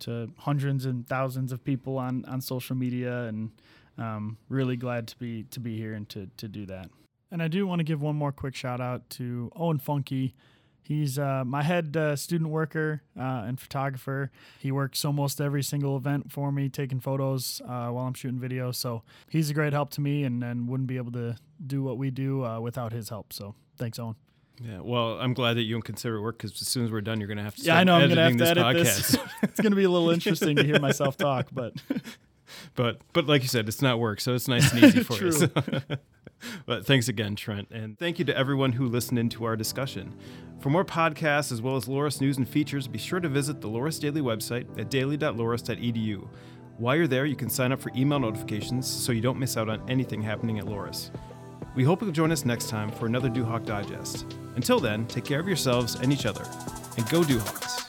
to 0.00 0.30
hundreds 0.38 0.86
and 0.86 1.06
thousands 1.08 1.52
of 1.52 1.64
people 1.64 1.98
on 1.98 2.24
on 2.26 2.40
social 2.40 2.76
media 2.76 3.24
and 3.24 3.50
um, 3.98 4.38
really 4.48 4.76
glad 4.76 5.08
to 5.08 5.16
be 5.16 5.44
to 5.44 5.60
be 5.60 5.76
here 5.76 5.94
and 5.94 6.08
to 6.08 6.28
to 6.36 6.48
do 6.48 6.66
that. 6.66 6.90
And 7.30 7.42
I 7.42 7.48
do 7.48 7.66
want 7.66 7.80
to 7.80 7.84
give 7.84 8.00
one 8.00 8.16
more 8.16 8.32
quick 8.32 8.54
shout 8.54 8.80
out 8.80 9.10
to 9.10 9.50
Owen 9.54 9.78
Funky. 9.78 10.34
He's 10.82 11.18
uh, 11.18 11.44
my 11.44 11.62
head 11.62 11.94
uh, 11.98 12.16
student 12.16 12.48
worker 12.48 13.02
uh, 13.14 13.44
and 13.46 13.60
photographer. 13.60 14.30
He 14.58 14.72
works 14.72 15.04
almost 15.04 15.38
every 15.38 15.62
single 15.62 15.98
event 15.98 16.32
for 16.32 16.50
me, 16.50 16.70
taking 16.70 16.98
photos 16.98 17.60
uh, 17.64 17.88
while 17.88 18.06
I'm 18.06 18.14
shooting 18.14 18.40
video. 18.40 18.72
So 18.72 19.02
he's 19.28 19.50
a 19.50 19.54
great 19.54 19.74
help 19.74 19.90
to 19.90 20.00
me, 20.00 20.24
and, 20.24 20.42
and 20.42 20.66
wouldn't 20.66 20.88
be 20.88 20.96
able 20.96 21.12
to 21.12 21.36
do 21.66 21.82
what 21.82 21.98
we 21.98 22.10
do 22.10 22.42
uh, 22.42 22.60
without 22.60 22.94
his 22.94 23.10
help. 23.10 23.34
So 23.34 23.54
thanks, 23.76 23.98
Owen. 23.98 24.27
Yeah, 24.60 24.80
well, 24.80 25.18
I'm 25.20 25.34
glad 25.34 25.54
that 25.54 25.62
you 25.62 25.74
don't 25.74 25.82
consider 25.82 26.16
it 26.16 26.22
work 26.22 26.38
because 26.38 26.60
as 26.60 26.66
soon 26.66 26.84
as 26.84 26.90
we're 26.90 27.00
done, 27.00 27.20
you're 27.20 27.28
going 27.28 27.38
to 27.38 27.44
have 27.44 27.56
to. 27.56 27.62
Yeah, 27.62 27.78
I 27.78 27.84
know. 27.84 27.94
I'm 27.94 28.08
gonna 28.08 28.22
have 28.22 28.36
to 28.36 28.46
edit 28.46 28.84
this 28.84 29.12
this. 29.12 29.22
it's 29.42 29.60
gonna 29.60 29.76
be 29.76 29.84
a 29.84 29.90
little 29.90 30.10
interesting 30.10 30.56
to 30.56 30.64
hear 30.64 30.80
myself 30.80 31.16
talk, 31.16 31.48
but 31.52 31.74
but 32.74 33.00
but 33.12 33.26
like 33.26 33.42
you 33.42 33.48
said, 33.48 33.68
it's 33.68 33.82
not 33.82 33.98
work, 33.98 34.20
so 34.20 34.34
it's 34.34 34.48
nice 34.48 34.72
and 34.72 34.84
easy 34.84 35.02
for 35.04 35.14
True. 35.14 35.28
us. 35.28 35.44
but 36.66 36.86
thanks 36.86 37.08
again, 37.08 37.36
Trent, 37.36 37.68
and 37.70 37.98
thank 37.98 38.18
you 38.18 38.24
to 38.24 38.36
everyone 38.36 38.72
who 38.72 38.86
listened 38.86 39.18
into 39.18 39.44
our 39.44 39.56
discussion. 39.56 40.14
For 40.60 40.70
more 40.70 40.84
podcasts 40.84 41.52
as 41.52 41.62
well 41.62 41.76
as 41.76 41.84
Loras 41.84 42.20
news 42.20 42.36
and 42.36 42.48
features, 42.48 42.88
be 42.88 42.98
sure 42.98 43.20
to 43.20 43.28
visit 43.28 43.60
the 43.60 43.68
Loras 43.68 44.00
Daily 44.00 44.20
website 44.20 44.66
at 44.78 44.90
daily.loras.edu. 44.90 46.28
While 46.78 46.96
you're 46.96 47.06
there, 47.08 47.26
you 47.26 47.36
can 47.36 47.48
sign 47.48 47.72
up 47.72 47.80
for 47.80 47.92
email 47.96 48.18
notifications 48.20 48.88
so 48.88 49.12
you 49.12 49.20
don't 49.20 49.38
miss 49.38 49.56
out 49.56 49.68
on 49.68 49.88
anything 49.88 50.22
happening 50.22 50.58
at 50.58 50.64
Loras. 50.64 51.10
We 51.78 51.84
hope 51.84 52.02
you'll 52.02 52.10
join 52.10 52.32
us 52.32 52.44
next 52.44 52.68
time 52.68 52.90
for 52.90 53.06
another 53.06 53.30
Duhawk 53.30 53.64
Digest. 53.64 54.26
Until 54.56 54.80
then, 54.80 55.06
take 55.06 55.24
care 55.24 55.38
of 55.38 55.46
yourselves 55.46 55.94
and 55.94 56.12
each 56.12 56.26
other, 56.26 56.42
and 56.96 57.08
go 57.08 57.22
Duhawks. 57.22 57.87